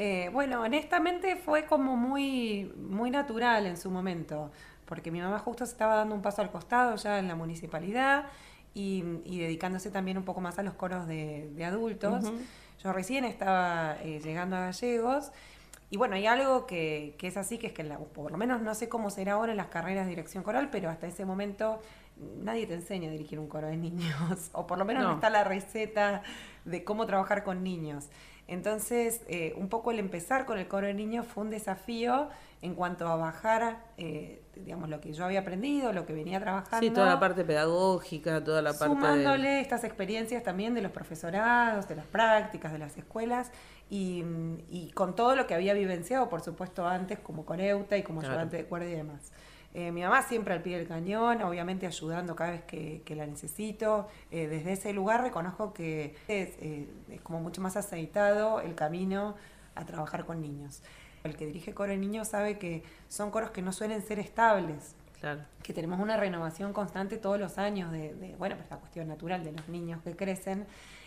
Eh, 0.00 0.30
bueno, 0.32 0.62
honestamente 0.62 1.34
fue 1.34 1.64
como 1.66 1.96
muy, 1.96 2.72
muy 2.76 3.10
natural 3.10 3.66
en 3.66 3.76
su 3.76 3.90
momento, 3.90 4.52
porque 4.84 5.10
mi 5.10 5.20
mamá 5.20 5.40
justo 5.40 5.66
se 5.66 5.72
estaba 5.72 5.96
dando 5.96 6.14
un 6.14 6.22
paso 6.22 6.40
al 6.40 6.52
costado 6.52 6.94
ya 6.94 7.18
en 7.18 7.26
la 7.26 7.34
municipalidad 7.34 8.26
y, 8.74 9.02
y 9.24 9.40
dedicándose 9.40 9.90
también 9.90 10.16
un 10.16 10.24
poco 10.24 10.40
más 10.40 10.56
a 10.60 10.62
los 10.62 10.74
coros 10.74 11.08
de, 11.08 11.50
de 11.52 11.64
adultos. 11.64 12.30
Yo 12.80 12.92
recién 12.92 13.24
estaba 13.24 13.96
eh, 14.04 14.20
llegando 14.22 14.54
a 14.54 14.60
Gallegos 14.66 15.32
y 15.90 15.96
bueno, 15.96 16.14
hay 16.14 16.26
algo 16.26 16.64
que, 16.66 17.16
que 17.18 17.26
es 17.26 17.36
así, 17.36 17.58
que 17.58 17.66
es 17.66 17.72
que 17.72 17.82
en 17.82 17.88
la- 17.88 17.98
por 17.98 18.30
lo 18.30 18.38
menos 18.38 18.62
no 18.62 18.76
sé 18.76 18.88
cómo 18.88 19.10
será 19.10 19.32
ahora 19.32 19.50
en 19.50 19.56
las 19.56 19.66
carreras 19.66 20.04
de 20.06 20.10
dirección 20.10 20.44
coral, 20.44 20.68
pero 20.70 20.90
hasta 20.90 21.08
ese 21.08 21.24
momento 21.24 21.80
nadie 22.40 22.68
te 22.68 22.74
enseña 22.74 23.08
a 23.08 23.10
dirigir 23.10 23.40
un 23.40 23.48
coro 23.48 23.66
de 23.66 23.76
niños, 23.76 24.50
o 24.52 24.64
por 24.68 24.78
lo 24.78 24.84
menos 24.84 25.02
no, 25.02 25.08
No. 25.08 25.14
está 25.16 25.28
la 25.28 25.42
receta 25.42 26.22
de 26.64 26.84
cómo 26.84 27.04
trabajar 27.06 27.42
con 27.42 27.64
niños. 27.64 28.06
Entonces, 28.48 29.20
eh, 29.28 29.54
un 29.56 29.68
poco 29.68 29.90
el 29.90 29.98
empezar 29.98 30.46
con 30.46 30.58
el 30.58 30.66
coro 30.66 30.86
de 30.86 30.94
niños 30.94 31.26
fue 31.26 31.44
un 31.44 31.50
desafío 31.50 32.28
en 32.62 32.74
cuanto 32.74 33.06
a 33.06 33.14
bajar, 33.14 33.76
eh, 33.98 34.42
digamos, 34.56 34.88
lo 34.88 35.00
que 35.00 35.12
yo 35.12 35.24
había 35.26 35.40
aprendido, 35.40 35.92
lo 35.92 36.06
que 36.06 36.14
venía 36.14 36.40
trabajando. 36.40 36.84
Sí, 36.84 36.90
toda 36.90 37.06
la 37.06 37.20
parte 37.20 37.44
pedagógica, 37.44 38.42
toda 38.42 38.62
la 38.62 38.72
parte 38.72 38.94
de... 38.94 39.00
Sumándole 39.00 39.60
estas 39.60 39.84
experiencias 39.84 40.42
también 40.42 40.74
de 40.74 40.80
los 40.82 40.90
profesorados, 40.90 41.86
de 41.88 41.96
las 41.96 42.06
prácticas, 42.06 42.72
de 42.72 42.78
las 42.78 42.96
escuelas 42.96 43.52
y, 43.90 44.24
y 44.70 44.90
con 44.92 45.14
todo 45.14 45.36
lo 45.36 45.46
que 45.46 45.54
había 45.54 45.74
vivenciado, 45.74 46.28
por 46.28 46.40
supuesto, 46.40 46.88
antes 46.88 47.18
como 47.20 47.44
coreuta 47.44 47.96
y 47.96 48.02
como 48.02 48.20
Claro. 48.20 48.34
ayudante 48.34 48.56
de 48.56 48.64
cuerda 48.64 48.88
y 48.88 48.94
demás. 48.94 49.30
Eh, 49.74 49.92
mi 49.92 50.02
mamá 50.02 50.22
siempre 50.22 50.54
al 50.54 50.62
pie 50.62 50.78
del 50.78 50.88
cañón, 50.88 51.42
obviamente 51.42 51.86
ayudando 51.86 52.34
cada 52.34 52.52
vez 52.52 52.62
que, 52.64 53.02
que 53.04 53.14
la 53.14 53.26
necesito. 53.26 54.08
Eh, 54.30 54.46
desde 54.46 54.72
ese 54.72 54.92
lugar 54.92 55.22
reconozco 55.22 55.72
que 55.74 56.16
es, 56.26 56.50
eh, 56.60 56.88
es 57.10 57.20
como 57.20 57.40
mucho 57.40 57.60
más 57.60 57.76
aceitado 57.76 58.60
el 58.60 58.74
camino 58.74 59.36
a 59.74 59.84
trabajar 59.84 60.24
con 60.24 60.40
niños. 60.40 60.82
El 61.24 61.36
que 61.36 61.46
dirige 61.46 61.74
coro 61.74 61.90
de 61.92 61.98
niños 61.98 62.28
sabe 62.28 62.58
que 62.58 62.82
son 63.08 63.30
coros 63.30 63.50
que 63.50 63.60
no 63.62 63.72
suelen 63.72 64.02
ser 64.02 64.18
estables, 64.18 64.94
Claro. 65.20 65.40
que 65.64 65.72
tenemos 65.74 65.98
una 65.98 66.16
renovación 66.16 66.72
constante 66.72 67.16
todos 67.18 67.40
los 67.40 67.58
años 67.58 67.90
de, 67.90 68.14
de, 68.14 68.36
bueno, 68.36 68.54
pues 68.56 68.70
la 68.70 68.76
cuestión 68.76 69.08
natural 69.08 69.42
de 69.42 69.50
los 69.52 69.68
niños 69.68 70.00
que 70.02 70.14
crecen. 70.14 70.64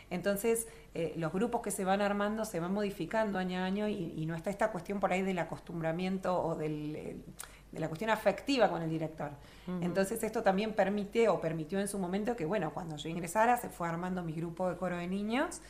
Entonces, 0.09 0.67
eh, 0.93 1.13
los 1.15 1.31
grupos 1.31 1.61
que 1.61 1.71
se 1.71 1.85
van 1.85 2.01
armando 2.01 2.43
se 2.43 2.59
van 2.59 2.73
modificando 2.73 3.39
año 3.39 3.59
a 3.61 3.63
año 3.63 3.87
y, 3.87 4.13
y 4.17 4.25
no 4.25 4.35
está 4.35 4.49
esta 4.49 4.69
cuestión 4.69 4.99
por 4.99 5.13
ahí 5.13 5.21
del 5.21 5.39
acostumbramiento 5.39 6.37
o 6.43 6.55
del, 6.55 7.23
de 7.71 7.79
la 7.79 7.87
cuestión 7.87 8.09
afectiva 8.09 8.69
con 8.69 8.81
el 8.81 8.89
director. 8.89 9.31
Entonces, 9.81 10.21
esto 10.23 10.43
también 10.43 10.73
permite 10.73 11.29
o 11.29 11.39
permitió 11.39 11.79
en 11.79 11.87
su 11.87 11.97
momento 11.97 12.35
que, 12.35 12.45
bueno, 12.45 12.73
cuando 12.73 12.97
yo 12.97 13.07
ingresara 13.09 13.57
se 13.57 13.69
fue 13.69 13.87
armando 13.87 14.21
mi 14.23 14.33
grupo 14.33 14.69
de 14.69 14.75
coro 14.75 14.97
de 14.97 15.07
niños. 15.07 15.61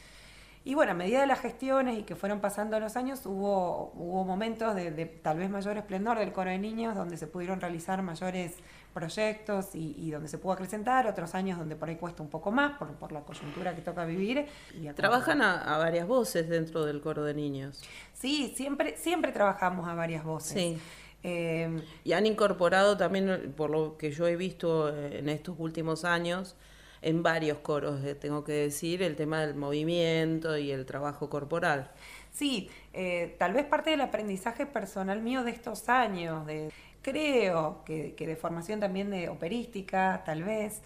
Y 0.64 0.76
bueno, 0.76 0.92
a 0.92 0.96
medida 0.96 1.22
de 1.22 1.26
las 1.26 1.40
gestiones 1.40 1.98
y 1.98 2.04
que 2.04 2.16
fueron 2.16 2.40
pasando 2.40 2.80
los 2.80 2.96
años, 2.96 3.26
hubo, 3.26 3.92
hubo 3.96 4.24
momentos 4.24 4.76
de, 4.76 4.92
de 4.92 5.08
tal 5.08 5.40
vez 5.40 5.50
mayor 5.50 5.76
esplendor 5.78 6.20
del 6.20 6.32
coro 6.34 6.52
de 6.52 6.60
niños, 6.60 6.96
donde 6.96 7.18
se 7.18 7.26
pudieron 7.26 7.60
realizar 7.60 8.02
mayores 8.04 8.54
proyectos 8.94 9.74
y, 9.74 9.96
y 9.98 10.12
donde 10.12 10.28
se 10.28 10.38
pudo 10.38 10.54
acrecentar, 10.54 11.08
otros 11.08 11.34
años 11.34 11.58
donde 11.58 11.76
por 11.76 11.90
ahí 11.90 11.96
cuesta 11.96 12.22
un 12.22 12.30
poco 12.30 12.52
más 12.52 12.78
por, 12.78 12.90
por 12.90 13.12
la 13.12 13.22
coyuntura 13.22 13.76
que 13.76 13.82
toca 13.82 14.06
vivir. 14.06 14.46
Y 14.80 14.88
Trabajan 14.90 15.42
a, 15.42 15.76
a 15.76 15.80
varias 15.80 16.08
voces 16.08 16.48
dentro 16.48 16.86
del 16.86 17.02
coro 17.02 17.24
de 17.24 17.34
niños. 17.34 17.82
Sí, 18.14 18.54
siempre, 18.56 18.98
siempre 18.98 19.32
trabajamos 19.32 19.88
a 19.88 19.96
varias 19.96 20.24
voces. 20.24 20.54
Sí. 20.54 20.78
Eh, 21.24 21.82
Y 22.04 22.14
han 22.14 22.26
incorporado 22.26 22.98
también, 22.98 23.54
por 23.56 23.70
lo 23.70 23.98
que 23.98 24.12
yo 24.12 24.28
he 24.28 24.36
visto 24.36 24.90
en 24.96 25.30
estos 25.30 25.56
últimos 25.60 26.04
años, 26.04 26.56
en 27.02 27.24
varios 27.24 27.60
coros, 27.60 28.04
eh, 28.04 28.16
tengo 28.16 28.44
que 28.44 28.54
decir, 28.54 29.02
el 29.02 29.16
tema 29.16 29.42
del 29.42 29.56
movimiento 29.56 30.58
y 30.58 30.72
el 30.72 30.86
trabajo 30.86 31.30
corporal. 31.30 31.90
Sí, 32.32 32.70
eh, 32.94 33.36
tal 33.40 33.54
vez 33.54 33.66
parte 33.66 33.90
del 33.90 34.02
aprendizaje 34.02 34.66
personal 34.66 35.22
mío 35.22 35.44
de 35.44 35.52
estos 35.52 35.90
años, 35.90 36.46
de, 36.46 36.72
creo 37.02 37.84
que, 37.86 38.14
que 38.16 38.28
de 38.28 38.36
formación 38.36 38.80
también 38.80 39.10
de 39.10 39.30
operística, 39.30 40.22
tal 40.26 40.44
vez, 40.44 40.82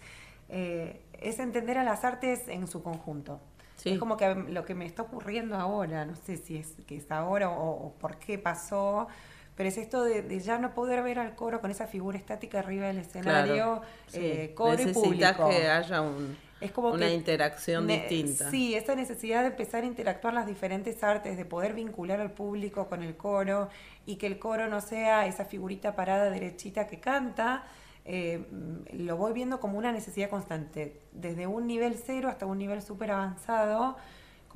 eh, 0.48 1.00
es 1.20 1.38
entender 1.38 1.78
a 1.78 1.84
las 1.84 2.04
artes 2.04 2.48
en 2.48 2.66
su 2.66 2.82
conjunto. 2.82 3.40
Sí. 3.76 3.90
Es 3.90 3.98
como 3.98 4.16
que 4.16 4.34
lo 4.34 4.64
que 4.64 4.74
me 4.74 4.86
está 4.86 5.02
ocurriendo 5.02 5.54
ahora, 5.56 6.06
no 6.06 6.16
sé 6.16 6.38
si 6.38 6.56
es 6.56 6.74
que 6.86 6.96
es 6.96 7.10
ahora 7.10 7.50
o, 7.50 7.86
o 7.86 7.92
por 7.92 8.16
qué 8.16 8.38
pasó, 8.38 9.06
pero 9.56 9.68
es 9.68 9.78
esto 9.78 10.04
de, 10.04 10.22
de 10.22 10.38
ya 10.40 10.58
no 10.58 10.74
poder 10.74 11.02
ver 11.02 11.18
al 11.18 11.34
coro 11.34 11.60
con 11.60 11.70
esa 11.70 11.86
figura 11.86 12.18
estática 12.18 12.58
arriba 12.60 12.86
del 12.88 12.98
escenario, 12.98 13.54
Claro, 13.54 13.82
eh, 14.12 14.52
coro 14.54 14.82
y 14.82 14.86
público. 14.92 15.48
que 15.48 15.68
haya 15.68 16.00
un- 16.02 16.36
Es 16.60 16.72
como 16.72 16.90
una 16.90 17.06
que 17.06 17.14
interacción 17.14 17.86
ne- 17.86 18.06
distinta. 18.08 18.50
Sí, 18.50 18.74
esa 18.74 18.94
necesidad 18.94 19.42
de 19.42 19.48
empezar 19.48 19.82
a 19.82 19.86
interactuar 19.86 20.32
las 20.34 20.46
diferentes 20.46 21.02
artes, 21.02 21.36
de 21.36 21.44
poder 21.44 21.74
vincular 21.74 22.20
al 22.20 22.30
público 22.32 22.86
con 22.88 23.02
el 23.02 23.16
coro 23.16 23.68
y 24.06 24.16
que 24.16 24.26
el 24.26 24.38
coro 24.38 24.66
no 24.68 24.80
sea 24.80 25.26
esa 25.26 25.44
figurita 25.44 25.94
parada 25.96 26.30
derechita 26.30 26.86
que 26.86 27.00
canta. 27.00 27.64
eh, 28.08 28.46
lo 28.92 29.16
voy 29.16 29.32
viendo 29.32 29.58
como 29.58 29.76
una 29.78 29.90
necesidad 29.90 30.30
constante, 30.30 31.00
desde 31.10 31.48
un 31.48 31.66
nivel 31.66 31.96
cero 31.96 32.28
hasta 32.28 32.46
un 32.46 32.56
nivel 32.56 32.80
súper 32.80 33.10
avanzado, 33.10 33.96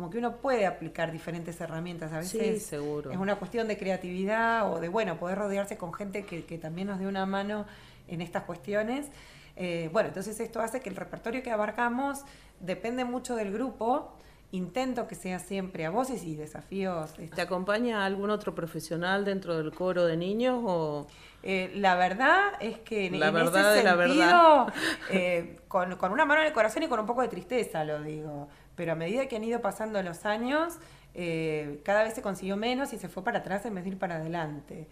como 0.00 0.10
que 0.10 0.18
uno 0.18 0.36
puede 0.38 0.64
aplicar 0.66 1.12
diferentes 1.12 1.60
herramientas. 1.60 2.10
A 2.12 2.22
Sí, 2.22 2.38
veces 2.38 2.62
seguro. 2.64 3.10
es 3.10 3.18
una 3.18 3.36
cuestión 3.36 3.68
de 3.68 3.76
creatividad 3.76 4.72
o 4.72 4.80
de, 4.80 4.88
bueno, 4.88 5.18
poder 5.18 5.36
rodearse 5.38 5.76
con 5.76 5.92
gente 5.92 6.24
que, 6.24 6.44
que 6.46 6.56
también 6.56 6.88
nos 6.88 6.98
dé 6.98 7.06
una 7.06 7.26
mano 7.26 7.66
en 8.08 8.22
estas 8.22 8.44
cuestiones. 8.44 9.08
Eh, 9.56 9.90
bueno, 9.92 10.08
entonces 10.08 10.40
esto 10.40 10.60
hace 10.60 10.80
que 10.80 10.88
el 10.88 10.96
repertorio 10.96 11.42
que 11.42 11.50
abarcamos 11.50 12.20
depende 12.60 13.04
mucho 13.04 13.36
del 13.36 13.52
grupo. 13.52 14.16
Intento 14.52 15.06
que 15.06 15.14
sea 15.14 15.38
siempre 15.38 15.84
a 15.84 15.90
voces 15.90 16.24
y 16.24 16.34
desafíos. 16.34 17.10
este, 17.18 17.36
¿Te 17.36 17.42
acompaña 17.42 18.04
algún 18.06 18.30
otro 18.30 18.54
profesional 18.54 19.24
dentro 19.24 19.56
del 19.58 19.72
coro 19.72 20.06
de 20.06 20.16
niños 20.16 20.60
o 20.66 21.06
Eh, 21.42 21.72
la 21.76 21.94
verdad 21.94 22.52
es 22.60 22.78
que 22.80 23.10
La 23.10 23.28
en 23.28 23.34
verdad 23.34 23.74
ese 23.74 23.78
de 23.78 23.82
la 23.84 23.96
sentido, 23.96 24.66
eh, 25.10 25.60
con, 25.68 25.96
con 25.96 26.12
una 26.12 26.24
mano 26.26 26.42
en 26.42 26.48
el 26.48 26.52
corazón 26.52 26.82
y 26.82 26.88
con 26.88 27.00
un 27.00 27.06
poco 27.06 27.22
de 27.22 27.28
tristeza 27.28 27.82
lo 27.84 28.02
digo, 28.02 28.48
pero 28.80 28.92
a 28.92 28.94
medida 28.94 29.26
que 29.26 29.36
han 29.36 29.44
ido 29.44 29.60
pasando 29.60 30.02
los 30.02 30.24
años, 30.24 30.78
eh, 31.12 31.82
cada 31.84 32.02
vez 32.02 32.14
se 32.14 32.22
consiguió 32.22 32.56
menos 32.56 32.94
y 32.94 32.96
se 32.96 33.10
fue 33.10 33.22
para 33.22 33.40
atrás 33.40 33.66
en 33.66 33.74
vez 33.74 33.84
de 33.84 33.90
ir 33.90 33.98
para 33.98 34.16
adelante. 34.16 34.86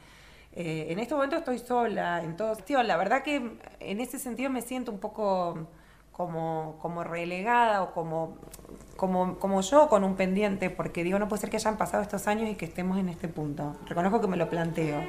Eh, 0.53 0.89
en 0.91 0.99
este 0.99 1.15
momento 1.15 1.37
estoy 1.37 1.59
sola, 1.59 2.23
en 2.23 2.37
todo 2.37 2.55
sentido. 2.55 2.83
La 2.83 2.99
verdad 2.99 3.23
que 3.23 3.57
en 3.81 4.01
ese 4.01 4.19
sentido 4.19 4.51
me 4.51 4.61
siento 4.61 4.93
un 4.93 4.99
poco 4.99 5.69
como, 6.13 6.77
como 6.83 7.03
relegada 7.03 7.83
o 7.83 7.95
como, 7.95 8.37
como, 8.99 9.39
como 9.39 9.63
yo 9.63 9.89
con 9.89 10.05
un 10.05 10.17
pendiente, 10.17 10.69
porque 10.69 11.03
digo, 11.03 11.19
no 11.19 11.27
puede 11.27 11.41
ser 11.41 11.49
que 11.49 11.57
hayan 11.57 11.79
pasado 11.79 12.03
estos 12.03 12.27
años 12.27 12.51
y 12.51 12.57
que 12.57 12.67
estemos 12.67 12.99
en 12.99 13.09
este 13.09 13.27
punto. 13.29 13.75
Reconozco 13.87 14.21
que 14.21 14.27
me 14.27 14.37
lo 14.37 14.51
planteo. 14.51 15.01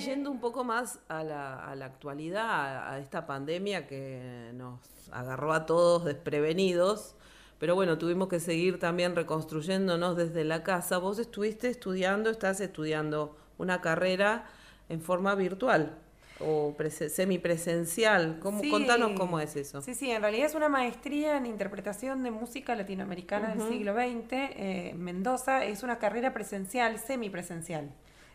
Yendo 0.00 0.30
un 0.30 0.40
poco 0.40 0.64
más 0.64 0.98
a 1.08 1.22
la, 1.24 1.64
a 1.64 1.74
la 1.76 1.86
actualidad, 1.86 2.44
a, 2.48 2.92
a 2.94 2.98
esta 2.98 3.26
pandemia 3.26 3.86
que 3.86 4.50
nos 4.54 4.80
agarró 5.12 5.52
a 5.52 5.66
todos 5.66 6.04
desprevenidos, 6.04 7.14
pero 7.58 7.74
bueno, 7.74 7.96
tuvimos 7.98 8.28
que 8.28 8.40
seguir 8.40 8.78
también 8.78 9.14
reconstruyéndonos 9.14 10.16
desde 10.16 10.44
la 10.44 10.62
casa. 10.62 10.98
Vos 10.98 11.18
estuviste 11.18 11.68
estudiando, 11.68 12.30
estás 12.30 12.60
estudiando 12.60 13.36
una 13.58 13.80
carrera 13.80 14.44
en 14.88 15.00
forma 15.00 15.34
virtual 15.36 15.96
o 16.40 16.74
prese- 16.76 17.08
semipresencial. 17.08 18.38
¿Cómo, 18.40 18.60
Sí. 18.60 18.68
Contanos 18.70 19.12
cómo 19.16 19.38
es 19.38 19.54
eso. 19.54 19.80
Sí, 19.80 19.94
sí, 19.94 20.10
en 20.10 20.22
realidad 20.22 20.46
es 20.46 20.54
una 20.56 20.68
maestría 20.68 21.36
en 21.36 21.46
interpretación 21.46 22.24
de 22.24 22.32
música 22.32 22.74
latinoamericana 22.74 23.54
del 23.54 23.68
siglo 23.68 23.94
XX. 23.94 24.32
eh, 24.32 24.90
en 24.90 25.00
Mendoza 25.02 25.64
es 25.64 25.82
una 25.84 25.98
carrera 25.98 26.32
presencial, 26.34 26.98
semipresencial, 26.98 27.90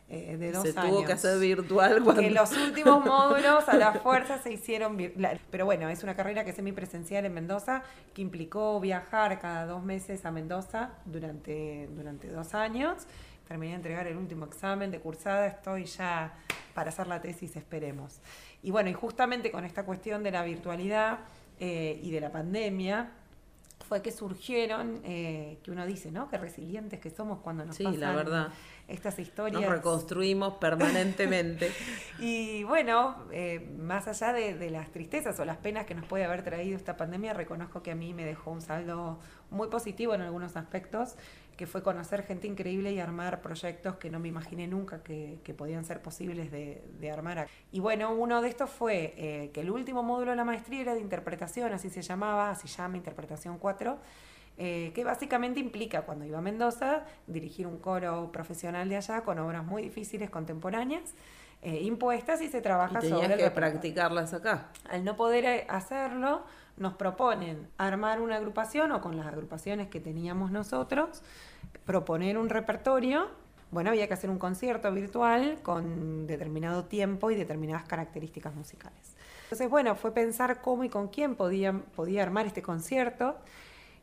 eh, 0.09 0.37
de 0.37 0.51
dos 0.51 0.63
Se 0.63 0.77
años. 0.79 0.91
tuvo 0.91 1.05
que 1.05 1.13
hacer 1.13 1.37
virtual 1.39 2.01
cuando... 2.03 2.21
Que 2.21 2.31
los 2.31 2.51
últimos 2.55 3.03
módulos 3.05 3.67
a 3.67 3.75
la 3.75 3.91
fuerza 3.93 4.37
se 4.37 4.53
hicieron 4.53 4.97
vir- 4.97 5.13
la- 5.17 5.37
Pero 5.51 5.65
bueno, 5.65 5.89
es 5.89 6.01
una 6.03 6.15
carrera 6.15 6.43
que 6.43 6.51
es 6.51 6.55
semipresencial 6.55 7.25
en 7.25 7.33
Mendoza, 7.33 7.83
que 8.13 8.21
implicó 8.21 8.79
viajar 8.79 9.39
cada 9.39 9.65
dos 9.65 9.83
meses 9.83 10.25
a 10.25 10.31
Mendoza 10.31 10.91
durante, 11.05 11.87
durante 11.95 12.29
dos 12.29 12.53
años. 12.53 13.05
Terminé 13.47 13.71
de 13.71 13.75
entregar 13.77 14.07
el 14.07 14.17
último 14.17 14.45
examen 14.45 14.91
de 14.91 14.99
cursada, 14.99 15.47
estoy 15.47 15.85
ya 15.85 16.33
para 16.73 16.89
hacer 16.89 17.07
la 17.07 17.21
tesis, 17.21 17.55
esperemos. 17.55 18.19
Y 18.63 18.71
bueno, 18.71 18.89
y 18.89 18.93
justamente 18.93 19.51
con 19.51 19.63
esta 19.65 19.83
cuestión 19.83 20.21
de 20.23 20.31
la 20.31 20.43
virtualidad 20.43 21.19
eh, 21.59 21.99
y 22.03 22.11
de 22.11 22.19
la 22.21 22.31
pandemia, 22.31 23.09
fue 23.87 24.01
que 24.01 24.11
surgieron, 24.11 24.99
eh, 25.03 25.59
que 25.63 25.71
uno 25.71 25.85
dice, 25.85 26.11
¿no? 26.11 26.29
Qué 26.29 26.37
resilientes 26.37 26.99
que 26.99 27.09
somos 27.09 27.39
cuando 27.39 27.65
nos 27.65 27.75
Sí, 27.75 27.83
pasan 27.85 27.99
la 28.01 28.11
verdad. 28.13 28.47
estas 28.87 29.17
historias. 29.19 29.61
Nos 29.61 29.71
reconstruimos 29.71 30.55
permanentemente. 30.55 31.71
Y 32.19 32.63
bueno, 32.63 33.15
eh, 33.31 33.69
más 33.77 34.07
allá 34.07 34.33
de, 34.33 34.55
de 34.55 34.69
las 34.71 34.91
tristezas 34.91 35.39
o 35.39 35.45
las 35.45 35.57
penas 35.57 35.85
que 35.85 35.93
nos 35.95 36.05
puede 36.05 36.25
haber 36.25 36.43
traído 36.43 36.75
esta 36.75 36.97
pandemia, 36.97 37.33
reconozco 37.33 37.81
que 37.83 37.91
a 37.91 37.95
mí 37.95 38.13
me 38.13 38.25
dejó 38.25 38.51
un 38.51 38.61
saldo 38.61 39.19
muy 39.51 39.67
positivo 39.69 40.13
en 40.15 40.21
algunos 40.21 40.57
aspectos, 40.57 41.15
que 41.57 41.67
fue 41.67 41.83
conocer 41.83 42.23
gente 42.23 42.47
increíble 42.47 42.91
y 42.93 42.99
armar 42.99 43.41
proyectos 43.41 43.95
que 43.95 44.09
no 44.09 44.19
me 44.19 44.27
imaginé 44.29 44.67
nunca 44.67 45.03
que, 45.03 45.39
que 45.43 45.53
podían 45.53 45.83
ser 45.83 46.01
posibles 46.01 46.51
de, 46.51 46.83
de 46.99 47.11
armar. 47.11 47.47
Y 47.71 47.79
bueno, 47.79 48.13
uno 48.13 48.41
de 48.41 48.49
estos 48.49 48.69
fue 48.69 49.13
eh, 49.17 49.51
que 49.53 49.61
el 49.61 49.71
último 49.71 50.03
módulo 50.03 50.31
de 50.31 50.37
la 50.37 50.45
maestría 50.45 50.81
era 50.81 50.93
de 50.93 51.01
interpretación, 51.01 51.73
así 51.73 51.89
se 51.89 52.01
llamaba, 52.01 52.51
así 52.51 52.67
llama 52.67 52.97
Interpretación 52.97 53.57
4. 53.57 53.97
eh, 54.57 54.91
que 54.95 55.03
básicamente 55.03 55.59
implica, 55.59 56.01
cuando 56.01 56.25
iba 56.25 56.39
a 56.39 56.41
Mendoza, 56.41 57.05
dirigir 57.27 57.67
un 57.67 57.77
coro 57.77 58.31
profesional 58.31 58.89
de 58.89 58.97
allá 58.97 59.21
con 59.21 59.37
obras 59.39 59.63
muy 59.63 59.83
difíciles 59.83 60.29
contemporáneas, 60.29 61.13
eh, 61.67 61.81
impuestas 61.81 62.41
y 62.41 62.47
se 62.47 62.59
y 62.59 62.61
trabaja 62.61 63.01
sobre 63.01 63.09
tenías 63.09 63.31
el 63.31 63.37
que 63.39 63.51
practicarlas 63.51 64.33
acá. 64.33 64.67
Al 64.89 65.03
no 65.03 65.17
poder 65.17 65.43
eh, 65.43 65.67
hacerlo, 65.67 66.43
nos 66.77 66.93
proponen 66.93 67.67
armar 67.77 68.21
una 68.21 68.37
agrupación 68.37 68.93
o 68.93 69.01
con 69.01 69.17
las 69.17 69.27
agrupaciones 69.27 69.89
que 69.89 69.99
teníamos 69.99 70.49
nosotros, 70.49 71.21
proponer 71.85 72.37
un 72.37 72.47
repertorio. 72.47 73.27
Bueno, 73.69 73.89
había 73.89 74.07
que 74.07 74.13
hacer 74.13 74.29
un 74.29 74.39
concierto 74.39 74.89
virtual 74.93 75.59
con 75.61 76.25
determinado 76.25 76.85
tiempo 76.85 77.31
y 77.31 77.35
determinadas 77.35 77.83
características 77.83 78.55
musicales. 78.55 79.17
Entonces, 79.43 79.69
bueno, 79.69 79.95
fue 79.95 80.13
pensar 80.13 80.61
cómo 80.61 80.85
y 80.85 80.89
con 80.89 81.09
quién 81.09 81.35
podía, 81.35 81.73
podía 81.97 82.23
armar 82.23 82.45
este 82.45 82.61
concierto. 82.61 83.35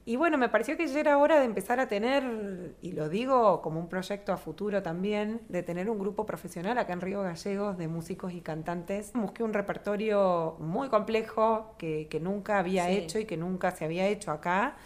Y 0.07 0.17
bueno, 0.17 0.37
me 0.37 0.51
pareció 0.51 0.77
que 0.77 0.87
ya 0.87 1.01
era 1.01 1.17
hora 1.17 1.38
de 1.38 1.47
empezar 1.47 1.81
a 1.81 1.88
tener, 1.88 2.75
y 2.83 2.93
lo 2.93 3.09
digo 3.09 3.62
como 3.62 3.81
un 3.81 3.88
proyecto 3.88 4.33
a 4.33 4.37
futuro 4.37 4.83
también, 4.83 5.40
de 5.49 5.62
tener 5.62 5.88
un 5.88 5.99
grupo 5.99 6.27
profesional 6.27 6.77
acá 6.77 6.93
en 6.93 7.01
Río 7.01 7.23
Gallegos 7.23 7.79
de 7.79 7.88
músicos 7.88 8.35
y 8.35 8.43
cantantes. 8.43 9.12
Busqué 9.14 9.43
un 9.43 9.55
repertorio 9.55 10.57
muy 10.61 10.88
complejo 10.90 11.75
que, 11.79 12.07
que 12.11 12.21
nunca 12.21 12.59
había 12.59 12.85
Sí. 12.87 12.93
hecho 12.99 13.19
y 13.19 13.25
que 13.25 13.38
nunca 13.38 13.71
se 13.71 13.87
había 13.87 14.07
hecho 14.07 14.31
acá. 14.31 14.77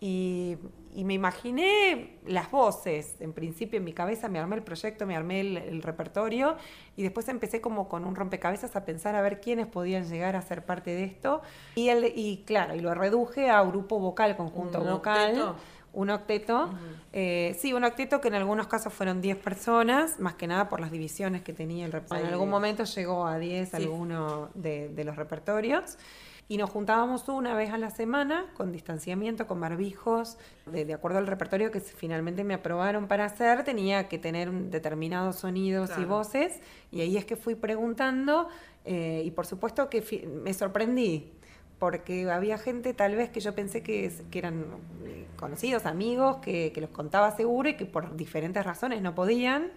Y, 0.00 0.58
y 0.94 1.04
me 1.04 1.14
imaginé 1.14 2.18
las 2.26 2.50
voces. 2.50 3.16
En 3.20 3.32
principio 3.32 3.78
en 3.78 3.84
mi 3.84 3.92
cabeza 3.92 4.28
me 4.28 4.38
armé 4.38 4.56
el 4.56 4.62
proyecto, 4.62 5.06
me 5.06 5.16
armé 5.16 5.40
el, 5.40 5.56
el 5.56 5.82
repertorio 5.82 6.56
y 6.96 7.02
después 7.02 7.28
empecé 7.28 7.60
como 7.60 7.88
con 7.88 8.04
un 8.04 8.14
rompecabezas 8.16 8.74
a 8.76 8.84
pensar 8.84 9.14
a 9.14 9.20
ver 9.22 9.40
quiénes 9.40 9.66
podían 9.66 10.04
llegar 10.08 10.36
a 10.36 10.42
ser 10.42 10.64
parte 10.64 10.90
de 10.90 11.04
esto. 11.04 11.42
Y, 11.74 11.88
el, 11.88 12.04
y 12.16 12.44
claro, 12.46 12.74
y 12.74 12.80
lo 12.80 12.94
reduje 12.94 13.50
a 13.50 13.62
grupo 13.62 13.98
vocal, 13.98 14.36
conjunto 14.36 14.80
¿Un 14.80 14.90
vocal. 14.90 15.30
octeto? 15.30 15.56
Un 15.94 16.10
octeto. 16.10 16.70
Eh, 17.12 17.56
sí, 17.58 17.72
un 17.72 17.82
octeto 17.82 18.20
que 18.20 18.28
en 18.28 18.34
algunos 18.34 18.66
casos 18.66 18.92
fueron 18.92 19.20
10 19.22 19.38
personas, 19.38 20.20
más 20.20 20.34
que 20.34 20.46
nada 20.46 20.68
por 20.68 20.80
las 20.80 20.90
divisiones 20.90 21.42
que 21.42 21.52
tenía 21.54 21.86
el 21.86 21.92
repertorio. 21.92 22.26
En 22.26 22.32
algún 22.34 22.50
momento 22.50 22.84
llegó 22.84 23.26
a 23.26 23.38
10 23.38 23.70
Sí. 23.70 23.76
alguno 23.76 24.50
de, 24.54 24.90
de 24.90 25.04
los 25.04 25.16
repertorios. 25.16 25.96
Y 26.50 26.56
nos 26.56 26.70
juntábamos 26.70 27.28
una 27.28 27.54
vez 27.54 27.70
a 27.72 27.78
la 27.78 27.90
semana 27.90 28.46
con 28.54 28.72
distanciamiento, 28.72 29.46
con 29.46 29.60
barbijos, 29.60 30.38
de, 30.64 30.86
de 30.86 30.94
acuerdo 30.94 31.18
al 31.18 31.26
repertorio 31.26 31.70
que 31.70 31.80
finalmente 31.80 32.42
me 32.42 32.54
aprobaron 32.54 33.06
para 33.06 33.26
hacer, 33.26 33.64
tenía 33.64 34.08
que 34.08 34.18
tener 34.18 34.50
determinados 34.50 35.36
sonidos 35.36 35.90
y 35.98 36.06
voces, 36.06 36.60
y 36.90 37.02
ahí 37.02 37.18
es 37.18 37.26
que 37.26 37.36
fui 37.36 37.54
preguntando, 37.54 38.48
eh, 38.86 39.22
y 39.26 39.30
por 39.30 39.44
supuesto 39.44 39.90
que 39.90 40.26
me 40.42 40.54
sorprendí, 40.54 41.30
porque 41.78 42.30
había 42.30 42.56
gente 42.56 42.94
tal 42.94 43.14
vez 43.14 43.28
que 43.28 43.40
yo 43.40 43.54
pensé 43.54 43.82
que 43.82 44.10
eran 44.32 44.64
eh, 45.04 45.26
conocidos, 45.36 45.84
amigos, 45.84 46.38
que, 46.38 46.72
que 46.72 46.80
los 46.80 46.90
contaba 46.90 47.30
seguro 47.36 47.68
y 47.68 47.74
que 47.74 47.84
por 47.84 48.16
diferentes 48.16 48.64
razones 48.64 49.02
no 49.02 49.14
podían. 49.14 49.70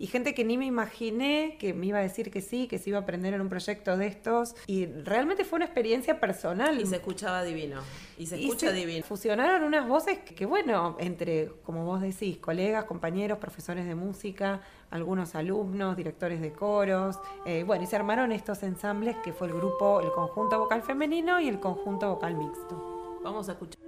Y 0.00 0.06
gente 0.06 0.32
que 0.32 0.44
ni 0.44 0.56
me 0.56 0.64
imaginé 0.64 1.58
que 1.60 1.74
me 1.74 1.84
iba 1.84 1.98
a 1.98 2.00
decir 2.00 2.30
que 2.30 2.40
sí, 2.40 2.66
que 2.66 2.78
se 2.78 2.88
iba 2.88 2.98
a 2.98 3.02
aprender 3.02 3.34
en 3.34 3.42
un 3.42 3.50
proyecto 3.50 3.98
de 3.98 4.06
estos. 4.06 4.56
Y 4.66 4.86
realmente 4.86 5.44
fue 5.44 5.58
una 5.58 5.66
experiencia 5.66 6.18
personal. 6.18 6.80
Y 6.80 6.86
se 6.86 6.96
escuchaba 6.96 7.44
divino. 7.44 7.82
Y 8.16 8.24
se 8.24 8.38
Y 8.38 8.44
escucha 8.44 8.68
se 8.68 8.72
divino. 8.72 9.04
Fusionaron 9.04 9.62
unas 9.62 9.86
voces 9.86 10.20
que, 10.20 10.34
que, 10.34 10.46
bueno, 10.46 10.96
entre, 11.00 11.48
como 11.64 11.84
vos 11.84 12.00
decís, 12.00 12.38
colegas, 12.38 12.86
compañeros, 12.86 13.36
profesores 13.36 13.84
de 13.84 13.94
música, 13.94 14.62
algunos 14.90 15.34
alumnos, 15.34 15.98
directores 15.98 16.40
de 16.40 16.50
coros. 16.54 17.18
eh, 17.44 17.64
bueno, 17.66 17.84
y 17.84 17.86
se 17.86 17.96
armaron 17.96 18.32
estos 18.32 18.62
ensambles 18.62 19.16
que 19.22 19.34
fue 19.34 19.48
el 19.48 19.52
grupo, 19.52 20.00
el 20.00 20.10
conjunto 20.12 20.58
vocal 20.58 20.80
femenino 20.82 21.38
y 21.40 21.48
el 21.48 21.60
conjunto 21.60 22.08
vocal 22.08 22.36
mixto. 22.36 23.20
Vamos 23.22 23.50
a 23.50 23.52
escuchar. 23.52 23.78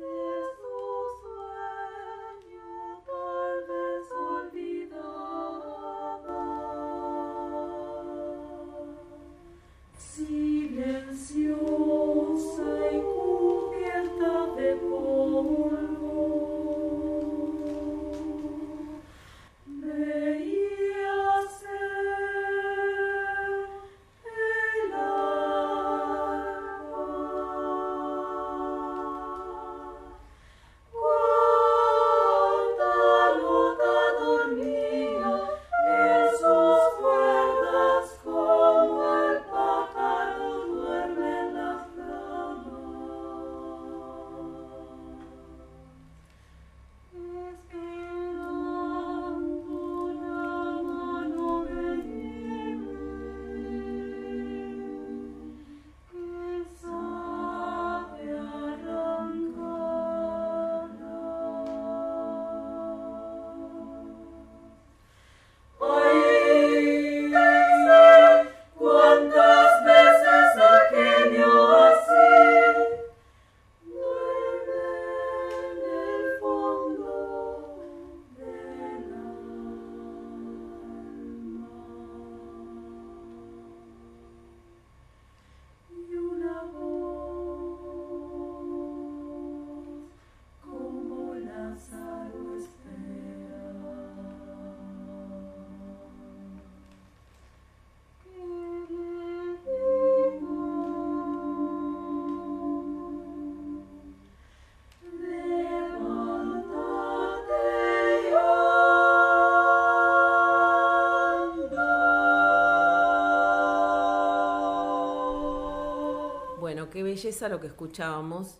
Belleza 117.12 117.48
lo 117.48 117.60
que 117.60 117.66
escuchábamos. 117.66 118.58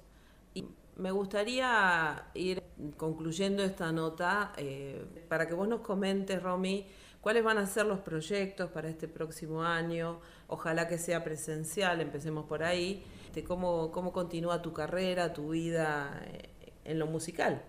Y 0.54 0.66
me 0.96 1.10
gustaría 1.10 2.26
ir 2.34 2.62
concluyendo 2.96 3.62
esta 3.62 3.92
nota 3.92 4.52
eh, 4.56 5.04
para 5.28 5.48
que 5.48 5.54
vos 5.54 5.66
nos 5.68 5.80
comentes, 5.80 6.42
Romy, 6.42 6.86
cuáles 7.20 7.42
van 7.42 7.58
a 7.58 7.66
ser 7.66 7.86
los 7.86 8.00
proyectos 8.00 8.70
para 8.70 8.88
este 8.88 9.08
próximo 9.08 9.62
año. 9.62 10.20
Ojalá 10.48 10.86
que 10.86 10.98
sea 10.98 11.24
presencial, 11.24 12.00
empecemos 12.00 12.44
por 12.44 12.62
ahí. 12.62 13.02
Este, 13.26 13.42
¿Cómo, 13.42 13.90
cómo 13.90 14.12
continúa 14.12 14.60
tu 14.60 14.72
carrera, 14.74 15.32
tu 15.32 15.50
vida 15.50 16.20
eh, 16.26 16.50
en 16.84 16.98
lo 16.98 17.06
musical? 17.06 17.62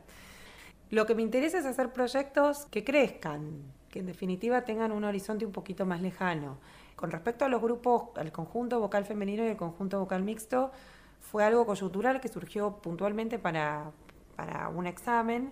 Lo 0.90 1.06
que 1.06 1.16
me 1.16 1.22
interesa 1.22 1.60
es 1.60 1.66
hacer 1.66 1.94
proyectos 1.94 2.66
que 2.66 2.84
crezcan, 2.84 3.64
que 3.90 4.00
en 4.00 4.06
definitiva 4.06 4.66
tengan 4.66 4.92
un 4.92 5.06
horizonte 5.06 5.46
un 5.46 5.54
poquito 5.54 5.86
más 5.86 6.02
lejano. 6.02 6.60
Con 7.04 7.12
respecto 7.12 7.44
a 7.44 7.50
los 7.50 7.62
grupos, 7.62 8.04
al 8.16 8.32
conjunto 8.32 8.80
vocal 8.80 9.04
femenino 9.04 9.44
y 9.44 9.48
el 9.48 9.58
conjunto 9.58 10.00
vocal 10.00 10.24
mixto, 10.24 10.72
fue 11.20 11.44
algo 11.44 11.66
coyuntural 11.66 12.22
que 12.22 12.30
surgió 12.30 12.78
puntualmente 12.78 13.38
para, 13.40 13.92
para 14.38 14.70
un 14.70 14.88
examen 14.88 15.52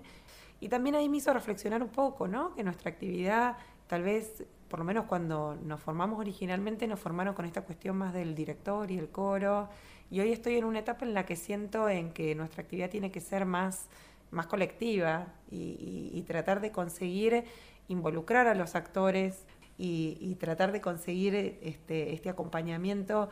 y 0.62 0.70
también 0.70 0.96
ahí 0.96 1.10
me 1.10 1.18
hizo 1.18 1.34
reflexionar 1.34 1.84
un 1.84 1.90
poco, 1.90 2.30
¿no? 2.30 2.56
Que 2.56 2.64
nuestra 2.64 2.90
actividad, 2.92 3.58
tal 3.88 4.04
vez, 4.04 4.46
por 4.70 4.80
lo 4.80 4.86
menos 4.86 5.08
cuando 5.08 5.58
nos 5.62 5.82
formamos 5.82 6.22
originalmente, 6.22 6.88
nos 6.88 7.02
formaron 7.02 7.34
con 7.36 7.44
esta 7.44 7.64
cuestión 7.64 7.98
más 7.98 8.14
del 8.14 8.34
director 8.34 8.90
y 8.90 8.98
el 8.98 9.10
coro. 9.10 9.68
Y 10.10 10.22
hoy 10.22 10.32
estoy 10.32 10.56
en 10.56 10.64
una 10.64 10.80
etapa 10.80 11.04
en 11.04 11.14
la 11.14 11.26
que 11.26 11.36
siento 11.36 11.90
en 11.90 12.14
que 12.14 12.34
nuestra 12.34 12.64
actividad 12.64 12.90
tiene 12.90 13.12
que 13.12 13.20
ser 13.20 13.46
más, 13.46 13.90
más 14.30 14.48
colectiva 14.48 15.28
y, 15.50 16.24
tratar 16.26 16.62
de 16.62 16.72
conseguir 16.72 17.44
involucrar 17.90 18.48
a 18.48 18.56
los 18.56 18.76
actores 18.76 19.46
y, 19.82 20.18
y 20.20 20.36
tratar 20.36 20.72
de 20.72 20.80
conseguir 20.82 21.34
este, 21.62 22.14
este 22.14 22.30
acompañamiento, 22.30 23.30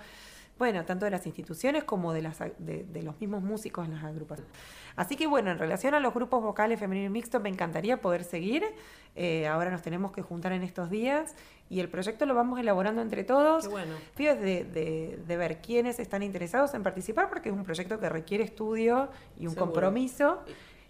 bueno, 0.58 0.84
tanto 0.84 1.06
de 1.06 1.12
las 1.12 1.26
instituciones 1.26 1.84
como 1.86 2.12
de, 2.12 2.22
las, 2.22 2.40
de, 2.58 2.84
de 2.84 3.04
los 3.04 3.20
mismos 3.22 3.42
músicos 3.44 3.86
en 3.88 3.94
las 3.94 4.04
agrupaciones. 4.04 4.52
Así 4.98 5.16
que 5.16 5.28
bueno, 5.28 5.52
en 5.52 5.58
relación 5.60 5.94
a 5.94 6.00
los 6.02 6.14
grupos 6.14 6.42
vocales 6.44 6.78
femenino 6.80 7.10
mixto, 7.10 7.40
me 7.40 7.48
encantaría 7.50 8.02
poder 8.02 8.24
seguir. 8.26 8.64
Eh, 9.16 9.48
ahora 9.48 9.70
nos 9.72 9.82
tenemos 9.82 10.12
que 10.12 10.22
juntar 10.22 10.52
en 10.52 10.64
estos 10.64 10.90
días 10.90 11.36
y 11.70 11.80
el 11.80 11.88
proyecto 11.88 12.26
lo 12.26 12.36
vamos 12.36 12.60
elaborando 12.60 13.02
entre 13.02 13.24
todos. 13.24 13.64
Qué 13.64 13.70
bueno. 13.70 13.94
Pido 14.18 14.36
de, 14.36 14.66
de- 14.66 15.20
de 15.26 15.38
ver 15.38 15.62
quiénes 15.62 16.00
están 16.00 16.24
interesados 16.24 16.74
en 16.74 16.84
participar 16.84 17.30
porque 17.30 17.50
es 17.50 17.56
un 17.56 17.64
proyecto 17.64 18.00
que 18.00 18.10
requiere 18.10 18.44
estudio 18.44 19.10
y 19.38 19.46
un 19.46 19.54
Seguro. 19.54 19.72
compromiso 19.72 20.40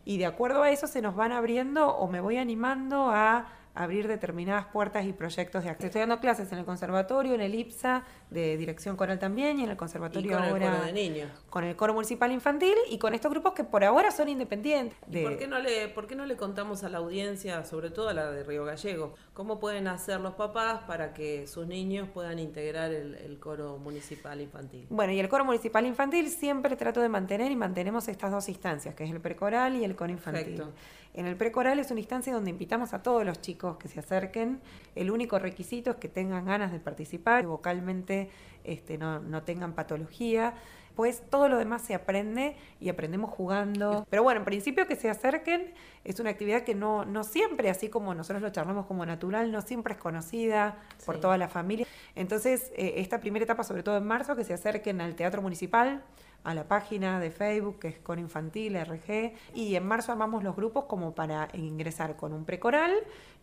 y 0.06 0.17
de 0.17 0.26
acuerdo 0.26 0.63
a 0.63 0.72
eso 0.72 0.88
se 0.88 1.02
nos 1.04 1.15
van 1.15 1.32
abriendo 1.32 1.89
o 1.95 2.08
me 2.08 2.22
voy 2.22 2.38
animando 2.38 3.12
a 3.12 3.45
abrir 3.80 4.08
determinadas 4.10 4.65
puertas 4.68 5.06
y 5.06 5.13
proyectos 5.13 5.63
de 5.63 5.70
acceso. 5.70 5.88
Estoy 5.88 6.02
dando 6.02 6.20
clases 6.20 6.52
en 6.52 6.60
el 6.60 6.65
conservatorio, 6.65 7.34
en 7.34 7.42
el 7.42 7.56
IPSA, 7.56 8.04
de 8.30 8.58
dirección 8.58 8.98
coral 8.98 9.20
también, 9.20 9.58
y 9.60 9.63
en 9.63 9.70
el 9.70 9.76
Y 9.76 9.78
conservatorio 9.78 10.34
con 10.34 10.44
el 10.44 10.50
ahora 10.50 10.72
coro 10.72 10.86
de 10.86 10.94
niños. 10.94 11.32
con 11.50 11.63
el 11.63 11.76
coro 11.78 11.94
municipal 11.94 12.32
infantil 12.32 12.76
y 12.89 12.98
con 12.98 13.13
estos 13.13 13.32
grupos 13.32 13.54
que 13.54 13.63
por 13.63 13.84
ahora 13.86 14.12
son 14.12 14.28
independientes. 14.28 14.98
¿Y 15.10 15.24
por 15.24 15.38
qué, 15.38 15.48
no 15.48 15.60
le, 15.60 15.88
por 15.88 16.08
qué 16.08 16.15
no 16.15 16.26
le 16.26 16.36
contamos 16.36 16.84
a 16.84 16.89
la 16.89 16.98
audiencia, 16.98 17.63
sobre 17.63 17.89
todo 17.89 18.10
a 18.10 18.13
la 18.13 18.30
de 18.32 18.44
Río 18.44 18.65
Gallego, 18.65 19.15
cómo 19.34 19.60
pueden 19.60 19.88
hacer 19.88 20.20
los 20.20 20.34
papás 20.36 20.82
para 20.86 21.13
que 21.13 21.48
sus 21.48 21.65
niños 21.65 22.10
puedan 22.13 22.38
integrar 22.38 22.92
el, 22.92 23.15
el 23.15 23.39
coro 23.39 23.78
municipal 23.78 24.42
infantil? 24.42 24.88
Bueno, 24.89 25.13
y 25.13 25.20
el 25.22 25.30
coro 25.30 25.46
municipal 25.46 25.86
infantil 25.86 26.30
siempre 26.30 26.76
trato 26.76 27.00
de 27.00 27.08
mantener 27.08 27.50
y 27.50 27.56
mantenemos 27.56 28.10
estas 28.10 28.30
dos 28.32 28.50
instancias, 28.50 28.94
que 28.94 29.06
es 29.06 29.12
el 29.12 29.22
precoral 29.22 29.78
y 29.78 29.86
el 29.86 29.96
coro 29.96 30.12
infantil. 30.12 30.56
Perfecto. 30.58 30.74
En 31.19 31.27
el 31.27 31.36
precoral 31.36 31.79
es 31.79 31.91
una 31.91 31.99
instancia 31.99 32.34
donde 32.34 32.49
invitamos 32.49 32.93
a 32.93 33.03
todos 33.03 33.25
los 33.25 33.41
chicos 33.41 33.75
que 33.75 33.89
se 33.89 33.99
acerquen. 33.99 34.62
El 34.95 35.12
único 35.12 35.38
requisito 35.38 35.91
es 35.91 35.97
que 35.97 36.08
tengan 36.08 36.45
ganas 36.45 36.71
de 36.71 36.79
participar, 36.79 37.41
que 37.41 37.47
vocalmente 37.47 38.29
este, 38.63 38.97
no, 38.97 39.19
no 39.19 39.43
tengan 39.43 39.73
patología. 39.73 40.53
Pues 40.95 41.21
todo 41.29 41.49
lo 41.49 41.58
demás 41.58 41.82
se 41.82 41.93
aprende 41.93 42.55
y 42.79 42.88
aprendemos 42.88 43.32
jugando. 43.32 44.08
Pero 44.10 44.23
bueno, 44.23 44.39
en 44.39 44.45
principio 44.45 44.88
que 44.88 44.95
se 44.95 45.10
acerquen 45.10 45.73
es 46.05 46.21
una 46.21 46.29
actividad 46.29 46.62
que 46.63 46.73
no, 46.73 47.03
no 47.03 47.25
siempre, 47.25 47.69
así 47.69 47.89
como 47.89 48.15
nosotros 48.15 48.41
lo 48.41 48.49
charlamos 48.51 48.86
como 48.86 49.05
natural, 49.05 49.51
no 49.51 49.62
siempre 49.62 49.95
es 49.95 49.99
conocida 49.99 50.77
por 51.05 51.15
Sí. 51.15 51.21
toda 51.21 51.38
la 51.38 51.49
familia. 51.49 51.86
Entonces, 52.15 52.71
eh, 52.77 52.93
esta 52.97 53.19
primera 53.19 53.43
etapa, 53.43 53.65
sobre 53.65 53.84
todo 53.84 53.97
en 53.97 54.08
marzo, 54.08 54.38
que 54.38 54.45
se 54.45 54.53
acerquen 54.53 55.01
al 55.01 55.15
Teatro 55.15 55.41
Municipal, 55.41 56.01
a 56.43 56.54
la 56.54 56.67
página 56.67 57.19
de 57.19 57.32
Facebook, 57.32 57.80
que 57.80 57.88
es 57.89 57.99
con 57.99 58.19
Infantil, 58.19 58.75
RG, 58.75 59.34
y 59.54 59.75
en 59.75 59.86
marzo 59.86 60.12
armamos 60.12 60.43
los 60.43 60.56
grupos 60.56 60.86
como 60.86 61.13
para 61.13 61.49
ingresar 61.54 62.15
con 62.15 62.34
un 62.34 62.45
precoral, 62.45 62.93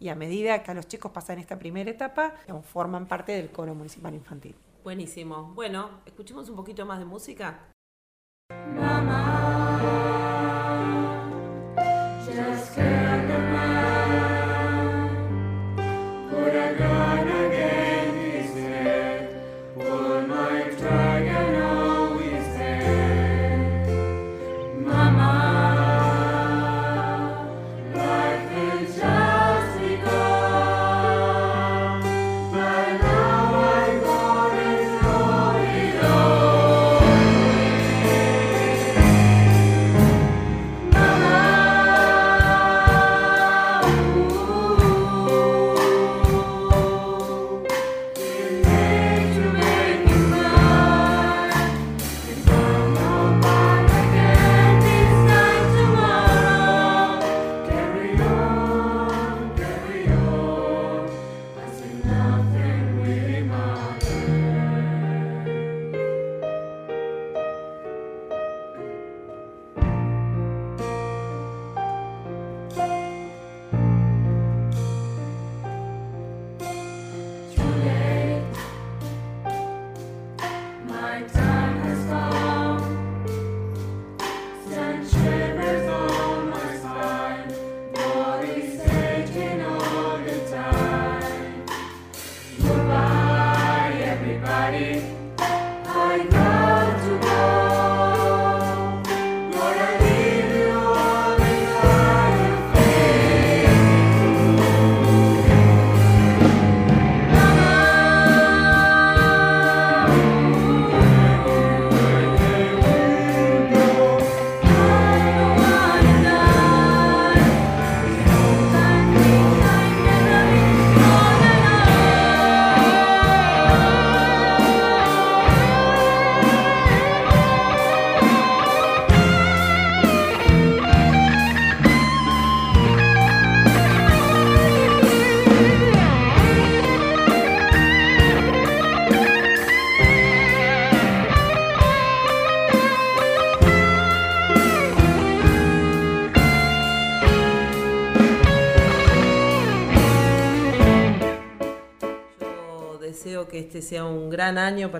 y 0.00 0.09
a 0.09 0.14
medida 0.14 0.62
que 0.62 0.70
a 0.70 0.74
los 0.74 0.88
chicos 0.88 1.12
pasan 1.12 1.38
esta 1.38 1.59
primera 1.59 1.90
etapa, 1.90 2.35
digamos, 2.42 2.66
forman 2.66 3.06
parte 3.06 3.32
del 3.32 3.50
coro 3.50 3.74
municipal 3.74 4.14
infantil. 4.14 4.54
Buenísimo. 4.85 5.52
Bueno, 5.54 5.90
escuchemos 6.06 6.48
un 6.48 6.56
poquito 6.56 6.87
más 6.87 6.98
de 6.98 7.04
música. 7.04 7.59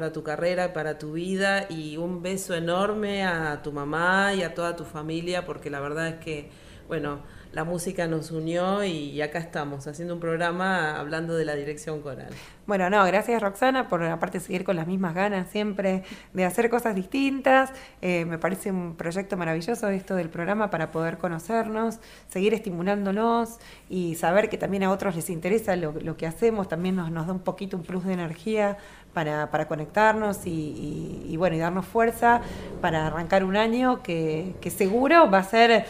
Para 0.07 0.13
tu 0.13 0.23
carrera, 0.23 0.73
para 0.73 0.99
tu 0.99 1.15
vida 1.15 1.67
y 1.69 1.97
un 1.97 2.23
beso 2.23 2.55
enorme 2.55 3.25
a 3.25 3.61
tu 3.63 3.73
mamá 3.73 4.35
y 4.35 4.45
a 4.45 4.55
toda 4.55 4.77
tu 4.77 4.85
familia 4.85 5.45
porque 5.45 5.69
la 5.69 5.81
verdad 5.81 6.07
es 6.07 6.15
que 6.25 6.49
bueno, 6.87 7.19
la 7.53 7.65
música 7.65 8.07
nos 8.07 8.31
unió 8.31 8.85
y 8.85 9.21
acá 9.23 9.39
estamos 9.39 9.87
haciendo 9.87 10.15
un 10.15 10.21
programa 10.21 11.01
hablando 11.01 11.35
de 11.35 11.45
la 11.45 11.55
dirección 11.55 12.03
coral. 12.03 12.29
Bueno, 12.67 12.91
no, 12.91 13.05
gracias 13.07 13.41
Roxana 13.41 13.89
por 13.89 14.03
aparte 14.05 14.41
seguir 14.41 14.63
con 14.63 14.77
las 14.77 14.87
mismas 14.87 15.15
ganas 15.15 15.49
siempre 15.49 16.03
de 16.33 16.45
hacer 16.45 16.69
cosas 16.69 16.95
distintas. 16.95 17.73
Eh, 18.03 18.25
me 18.27 18.39
parece 18.39 18.71
un 18.71 18.95
proyecto 18.97 19.37
maravilloso 19.37 19.89
esto 19.89 20.17
del 20.17 20.29
programa 20.29 20.69
para 20.69 20.91
poder 20.91 21.19
conocernos, 21.19 21.99
seguir 22.29 22.55
estimulándonos 22.55 23.59
y 23.89 24.17
saber 24.17 24.49
que 24.49 24.59
también 24.59 24.83
a 24.83 24.91
otros 24.91 25.17
les 25.17 25.31
interesa 25.31 25.77
lo, 25.77 25.93
lo 25.93 26.17
que 26.17 26.27
hacemos, 26.27 26.69
también 26.69 26.97
nos, 26.97 27.11
nos 27.11 27.27
da 27.27 27.33
un 27.33 27.41
poquito 27.41 27.77
un 27.77 27.85
plus 27.85 28.05
de 28.05 28.13
energía 28.13 28.77
para, 29.17 29.51
para 29.51 29.67
conectarnos 29.67 30.47
y, 30.47 30.51
y- 30.51 31.27
y, 31.33 31.37
bueno, 31.39 31.57
y 31.57 31.59
darnos 31.59 31.87
fuerza 31.87 32.43
para 32.83 33.07
arrancar 33.07 33.45
un 33.45 33.57
año 33.57 34.03
que, 34.03 34.55
que 34.61 34.69
seguro 34.71 35.31
va 35.31 35.39
a 35.39 35.43
ser 35.43 35.87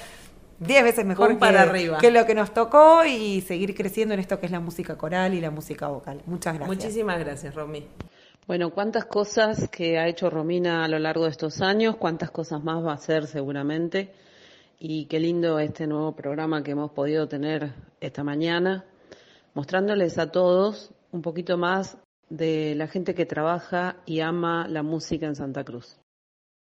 10 0.60 0.84
veces 0.84 1.04
mejor 1.04 1.36
para 1.36 1.64
que, 1.64 1.70
arriba. 1.70 1.98
que 1.98 2.12
lo 2.12 2.24
que 2.24 2.36
nos 2.36 2.54
tocó 2.54 3.04
y 3.04 3.40
seguir 3.40 3.74
creciendo 3.74 4.14
en 4.14 4.20
esto 4.20 4.38
que 4.38 4.46
es 4.46 4.52
la 4.52 4.60
música 4.60 4.96
coral 4.96 5.34
y 5.34 5.40
la 5.40 5.50
música 5.50 5.88
vocal. 5.88 6.22
Muchas 6.26 6.54
gracias. 6.54 6.68
Muchísimas 6.76 7.18
gracias, 7.18 7.52
Romy. 7.52 7.88
Bueno, 8.46 8.70
cuántas 8.70 9.06
cosas 9.06 9.68
que 9.70 9.98
ha 9.98 10.06
hecho 10.06 10.30
Romina 10.30 10.84
a 10.84 10.88
lo 10.88 11.00
largo 11.00 11.24
de 11.24 11.30
estos 11.30 11.60
años, 11.62 11.96
cuántas 11.96 12.30
cosas 12.30 12.62
más 12.62 12.84
va 12.84 12.92
a 12.92 12.94
hacer 12.94 13.26
seguramente. 13.26 14.12
Y 14.78 15.06
qué 15.06 15.18
lindo 15.18 15.58
este 15.58 15.88
nuevo 15.88 16.14
programa 16.14 16.62
que 16.62 16.70
hemos 16.70 16.92
podido 16.92 17.26
tener 17.26 17.72
esta 18.00 18.22
mañana, 18.22 18.84
mostrándoles 19.54 20.16
a 20.16 20.30
todos 20.30 20.92
un 21.10 21.22
poquito 21.22 21.58
más 21.58 21.98
de 22.28 22.74
la 22.74 22.88
gente 22.88 23.14
que 23.14 23.26
trabaja 23.26 24.02
y 24.06 24.20
ama 24.20 24.66
la 24.68 24.82
música 24.82 25.26
en 25.26 25.36
Santa 25.36 25.64
Cruz. 25.64 25.98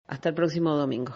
Hasta 0.08 0.30
el 0.30 0.36
próximo 0.36 0.75
domingo. 0.75 1.15